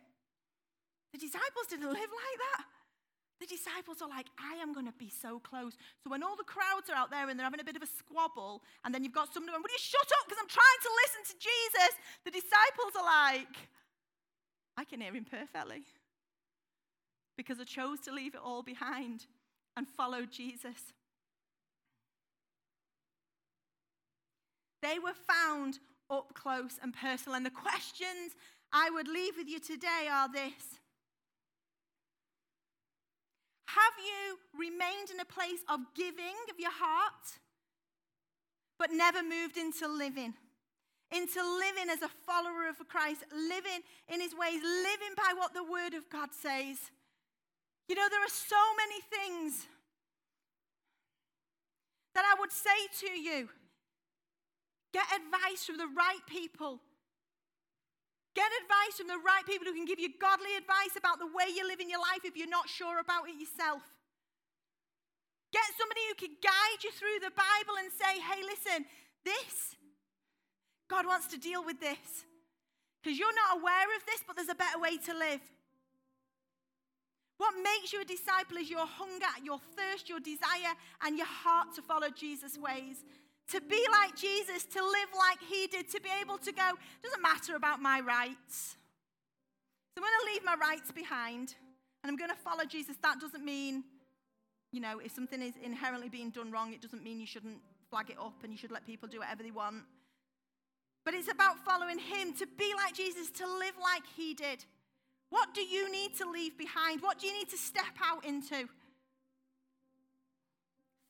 The 1.17 1.25
disciples 1.25 1.65
didn't 1.71 1.89
live 1.89 2.13
like 2.13 2.39
that. 2.53 2.67
The 3.41 3.47
disciples 3.47 4.03
are 4.03 4.09
like, 4.09 4.27
I 4.37 4.61
am 4.61 4.75
going 4.75 4.85
to 4.85 4.93
be 5.01 5.09
so 5.09 5.41
close. 5.41 5.73
So 6.05 6.11
when 6.11 6.23
all 6.23 6.37
the 6.37 6.45
crowds 6.45 6.91
are 6.93 6.95
out 6.95 7.11
there 7.11 7.27
and 7.31 7.41
they're 7.41 7.47
having 7.47 7.61
a 7.61 7.65
bit 7.65 7.75
of 7.75 7.81
a 7.81 7.87
squabble, 7.87 8.61
and 8.85 8.93
then 8.93 9.03
you've 9.03 9.17
got 9.17 9.33
someone 9.33 9.49
going, 9.49 9.63
Will 9.63 9.73
you 9.73 9.81
shut 9.81 10.13
up? 10.13 10.29
Because 10.29 10.37
I'm 10.45 10.53
trying 10.53 10.81
to 10.85 10.91
listen 10.93 11.23
to 11.33 11.37
Jesus. 11.41 11.93
The 12.27 12.31
disciples 12.33 12.93
are 13.01 13.05
like, 13.33 13.57
I 14.77 14.85
can 14.85 15.01
hear 15.01 15.15
him 15.15 15.25
perfectly. 15.25 15.85
Because 17.39 17.61
I 17.61 17.65
chose 17.65 18.01
to 18.01 18.13
leave 18.13 18.35
it 18.35 18.41
all 18.45 18.63
behind 18.63 19.25
and 19.75 19.89
follow 19.89 20.27
Jesus. 20.27 20.93
They 24.83 24.99
were 24.99 25.17
found 25.17 25.79
up 26.11 26.35
close 26.35 26.79
and 26.83 26.93
personal. 26.93 27.37
And 27.37 27.47
the 27.47 27.51
questions 27.51 28.37
I 28.71 28.91
would 28.91 29.09
leave 29.09 29.39
with 29.39 29.49
you 29.49 29.61
today 29.61 30.09
are 30.13 30.31
this 30.31 30.76
have 33.67 33.97
you 33.99 34.39
remained 34.59 35.11
in 35.13 35.21
a 35.21 35.25
place 35.25 35.61
of 35.69 35.81
giving 35.95 36.35
of 36.51 36.59
your 36.59 36.73
heart, 36.73 37.39
but 38.79 38.91
never 38.93 39.23
moved 39.23 39.57
into 39.57 39.89
living? 39.89 40.35
Into 41.11 41.41
living 41.43 41.91
as 41.91 42.03
a 42.03 42.11
follower 42.27 42.69
of 42.69 42.83
Christ, 42.89 43.25
living 43.33 43.83
in 44.13 44.21
his 44.21 44.35
ways, 44.35 44.63
living 44.63 45.15
by 45.17 45.35
what 45.37 45.55
the 45.55 45.63
word 45.63 45.95
of 45.95 46.09
God 46.11 46.31
says. 46.33 46.79
You 47.89 47.95
know, 47.95 48.09
there 48.11 48.23
are 48.23 48.29
so 48.29 48.57
many 48.77 49.01
things 49.03 49.67
that 52.15 52.25
I 52.25 52.41
would 52.41 52.51
say 52.51 53.07
to 53.07 53.19
you. 53.19 53.49
Get 54.93 55.05
advice 55.15 55.65
from 55.67 55.77
the 55.77 55.87
right 55.95 56.25
people 56.27 56.81
Get 58.37 58.53
advice 58.61 59.01
from 59.01 59.09
the 59.09 59.17
right 59.25 59.49
people 59.49 59.65
who 59.65 59.73
can 59.73 59.89
give 59.89 59.97
you 59.97 60.13
godly 60.21 60.53
advice 60.61 60.93
about 60.93 61.17
the 61.17 61.27
way 61.33 61.49
you 61.49 61.65
live 61.65 61.81
in 61.81 61.89
your 61.89 62.05
life 62.05 62.21
if 62.29 62.37
you're 62.37 62.53
not 62.53 62.69
sure 62.69 63.01
about 63.01 63.25
it 63.25 63.41
yourself. 63.41 63.81
Get 65.57 65.65
somebody 65.81 66.05
who 66.13 66.21
can 66.21 66.37
guide 66.45 66.85
you 66.85 66.93
through 66.93 67.25
the 67.25 67.33
Bible 67.33 67.81
and 67.81 67.89
say, 67.89 68.21
hey, 68.21 68.45
listen, 68.45 68.85
this, 69.25 69.81
God 70.85 71.09
wants 71.09 71.33
to 71.33 71.41
deal 71.41 71.65
with 71.65 71.81
this. 71.81 72.29
Because 73.01 73.17
you're 73.17 73.33
not 73.33 73.65
aware 73.65 73.89
of 73.97 74.05
this, 74.05 74.21
but 74.27 74.37
there's 74.37 74.53
a 74.53 74.55
better 74.55 74.79
way 74.79 75.01
to 75.09 75.17
live. 75.17 75.41
What 77.39 77.55
makes 77.57 77.97
you 77.97 78.03
a 78.03 78.05
disciple 78.05 78.61
is 78.61 78.69
your 78.69 78.85
hunger, 78.85 79.33
your 79.43 79.61
thirst, 79.73 80.13
your 80.13 80.21
desire, 80.21 80.77
and 81.01 81.17
your 81.17 81.27
heart 81.27 81.73
to 81.77 81.83
follow 81.83 82.09
Jesus' 82.13 82.59
ways 82.59 83.01
to 83.49 83.61
be 83.61 83.85
like 84.03 84.17
Jesus, 84.17 84.65
to 84.65 84.83
live 84.83 85.11
like 85.17 85.39
he 85.49 85.67
did, 85.69 85.89
to 85.91 86.01
be 86.01 86.11
able 86.21 86.39
to 86.39 86.53
go, 86.53 86.71
doesn't 87.03 87.23
matter 87.23 87.55
about 87.55 87.81
my 87.81 88.01
rights. 88.01 88.77
So 89.95 90.03
I'm 90.03 90.03
going 90.03 90.13
to 90.27 90.33
leave 90.33 90.45
my 90.45 90.57
rights 90.61 90.91
behind 90.93 91.55
and 92.03 92.11
I'm 92.11 92.17
going 92.17 92.31
to 92.31 92.37
follow 92.37 92.65
Jesus. 92.65 92.97
That 93.03 93.21
doesn't 93.21 93.45
mean, 93.45 93.85
you 94.73 94.81
know, 94.81 94.99
if 94.99 95.15
something 95.15 95.41
is 95.41 95.55
inherently 95.63 96.09
being 96.09 96.31
done 96.31 96.51
wrong, 96.51 96.73
it 96.73 96.83
doesn't 96.83 97.03
mean 97.03 97.21
you 97.21 97.27
shouldn't 97.27 97.59
flag 97.89 98.11
it 98.11 98.19
up 98.19 98.43
and 98.43 98.53
you 98.53 98.59
should 98.59 98.73
let 98.73 98.85
people 98.85 99.09
do 99.09 99.21
whatever 99.21 99.43
they 99.43 99.53
want. 99.53 99.85
But 101.05 101.15
it's 101.15 101.31
about 101.31 101.65
following 101.65 102.01
him, 102.01 102.33
to 102.35 102.47
be 102.59 102.73
like 102.77 102.95
Jesus, 102.95 103.31
to 103.31 103.47
live 103.47 103.75
like 103.81 104.03
he 104.17 104.35
did. 104.35 104.65
What 105.31 105.55
do 105.55 105.63
you 105.63 105.91
need 105.91 106.17
to 106.17 106.29
leave 106.29 106.59
behind? 106.59 107.01
What 107.01 107.21
do 107.21 107.29
you 107.29 107.33
need 107.33 107.49
to 107.51 107.57
step 107.57 107.85
out 108.05 108.25
into? 108.25 108.69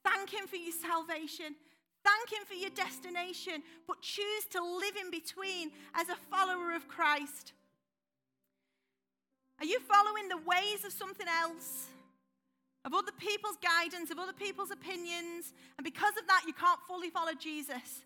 Thank 0.04 0.30
him 0.32 0.46
for 0.46 0.56
your 0.56 0.72
salvation. 0.72 1.56
Thank 2.06 2.38
Him 2.38 2.46
for 2.46 2.54
your 2.54 2.70
destination, 2.70 3.62
but 3.88 4.00
choose 4.00 4.44
to 4.50 4.62
live 4.62 4.94
in 5.00 5.10
between 5.10 5.72
as 5.94 6.08
a 6.08 6.14
follower 6.30 6.74
of 6.74 6.86
Christ. 6.86 7.52
Are 9.58 9.66
you 9.66 9.80
following 9.80 10.28
the 10.28 10.36
ways 10.36 10.84
of 10.84 10.92
something 10.92 11.26
else? 11.26 11.88
Of 12.84 12.94
other 12.94 13.10
people's 13.18 13.56
guidance, 13.60 14.12
of 14.12 14.18
other 14.20 14.32
people's 14.32 14.70
opinions, 14.70 15.52
and 15.76 15.84
because 15.84 16.16
of 16.16 16.28
that, 16.28 16.44
you 16.46 16.52
can't 16.52 16.78
fully 16.86 17.10
follow 17.10 17.32
Jesus? 17.34 18.04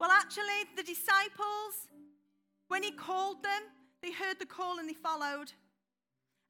Well, 0.00 0.10
actually, 0.10 0.66
the 0.76 0.82
disciples, 0.82 1.86
when 2.66 2.82
He 2.82 2.90
called 2.90 3.44
them, 3.44 3.62
they 4.02 4.10
heard 4.10 4.40
the 4.40 4.46
call 4.46 4.80
and 4.80 4.88
they 4.88 4.94
followed. 4.94 5.52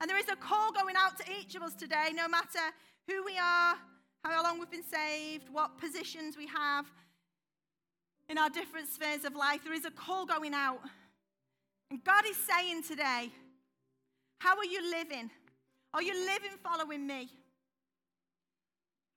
And 0.00 0.08
there 0.08 0.16
is 0.16 0.30
a 0.30 0.36
call 0.36 0.72
going 0.72 0.94
out 0.96 1.18
to 1.18 1.24
each 1.38 1.54
of 1.54 1.62
us 1.62 1.74
today, 1.74 2.12
no 2.14 2.28
matter 2.28 2.64
who 3.06 3.22
we 3.24 3.36
are, 3.36 3.76
how 4.24 4.42
long 4.42 4.58
we've 4.58 4.70
been 4.70 4.82
saved, 4.82 5.48
what 5.50 5.78
positions 5.78 6.36
we 6.36 6.46
have 6.46 6.86
in 8.28 8.38
our 8.38 8.50
different 8.50 8.88
spheres 8.88 9.24
of 9.24 9.34
life. 9.34 9.60
There 9.64 9.72
is 9.72 9.84
a 9.84 9.90
call 9.90 10.26
going 10.26 10.54
out. 10.54 10.80
And 11.90 12.02
God 12.04 12.24
is 12.26 12.36
saying 12.36 12.84
today, 12.84 13.30
How 14.38 14.56
are 14.56 14.64
you 14.64 14.90
living? 14.90 15.30
Are 15.92 16.02
you 16.02 16.14
living 16.14 16.56
following 16.62 17.06
me? 17.06 17.28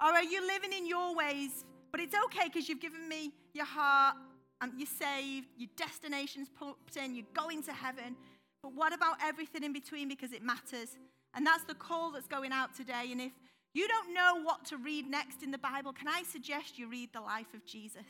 Or 0.02 0.10
are 0.10 0.24
you 0.24 0.46
living 0.46 0.74
in 0.74 0.88
your 0.88 1.16
ways? 1.16 1.63
But 1.92 2.02
it's 2.02 2.16
okay 2.26 2.48
because 2.48 2.68
you've 2.68 2.82
given 2.82 3.08
me 3.08 3.32
your 3.54 3.66
heart 3.66 4.16
and 4.62 4.72
you're 4.78 4.88
saved, 4.88 5.48
your 5.58 5.70
destination's 5.78 6.50
put 6.50 6.76
in, 7.02 7.13
you're 7.13 7.26
going 7.34 7.62
to 7.63 7.74
heaven. 7.74 8.16
But 8.63 8.74
what 8.74 8.94
about 8.94 9.18
everything 9.24 9.63
in 9.63 9.74
between 9.74 10.08
because 10.08 10.32
it 10.32 10.42
matters? 10.42 10.98
And 11.36 11.46
that's 11.46 11.63
the 11.66 11.76
call 11.76 12.12
that's 12.12 12.28
going 12.28 12.52
out 12.52 12.76
today. 12.76 13.10
And 13.12 13.22
if 13.22 13.34
you 13.73 13.88
don't 13.88 14.13
know 14.13 14.41
what 14.43 14.65
to 14.65 14.77
read 14.77 15.09
next 15.09 15.41
in 15.41 15.51
the 15.51 15.57
Bible, 15.57 15.93
can 15.93 16.07
I 16.07 16.23
suggest 16.23 16.77
you 16.77 16.88
read 16.88 17.09
the 17.13 17.21
life 17.21 17.53
of 17.53 17.65
Jesus? 17.65 18.05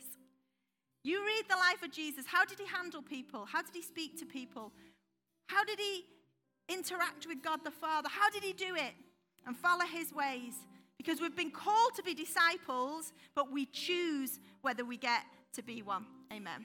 You 1.02 1.24
read 1.24 1.44
the 1.48 1.56
life 1.56 1.82
of 1.82 1.92
Jesus. 1.92 2.24
How 2.26 2.44
did 2.44 2.58
he 2.58 2.66
handle 2.66 3.02
people? 3.02 3.46
How 3.46 3.62
did 3.62 3.74
he 3.74 3.82
speak 3.82 4.18
to 4.20 4.26
people? 4.26 4.72
How 5.48 5.64
did 5.64 5.78
he 5.78 6.04
interact 6.68 7.26
with 7.26 7.42
God 7.42 7.60
the 7.64 7.70
Father? 7.70 8.08
How 8.10 8.30
did 8.30 8.42
he 8.42 8.52
do 8.52 8.74
it? 8.74 8.94
And 9.46 9.56
follow 9.56 9.84
his 9.84 10.14
ways. 10.14 10.54
Because 10.96 11.20
we've 11.20 11.36
been 11.36 11.50
called 11.50 11.94
to 11.96 12.02
be 12.02 12.14
disciples, 12.14 13.12
but 13.34 13.52
we 13.52 13.66
choose 13.66 14.38
whether 14.62 14.84
we 14.84 14.96
get 14.96 15.22
to 15.54 15.62
be 15.62 15.82
one. 15.82 16.06
Amen. 16.32 16.64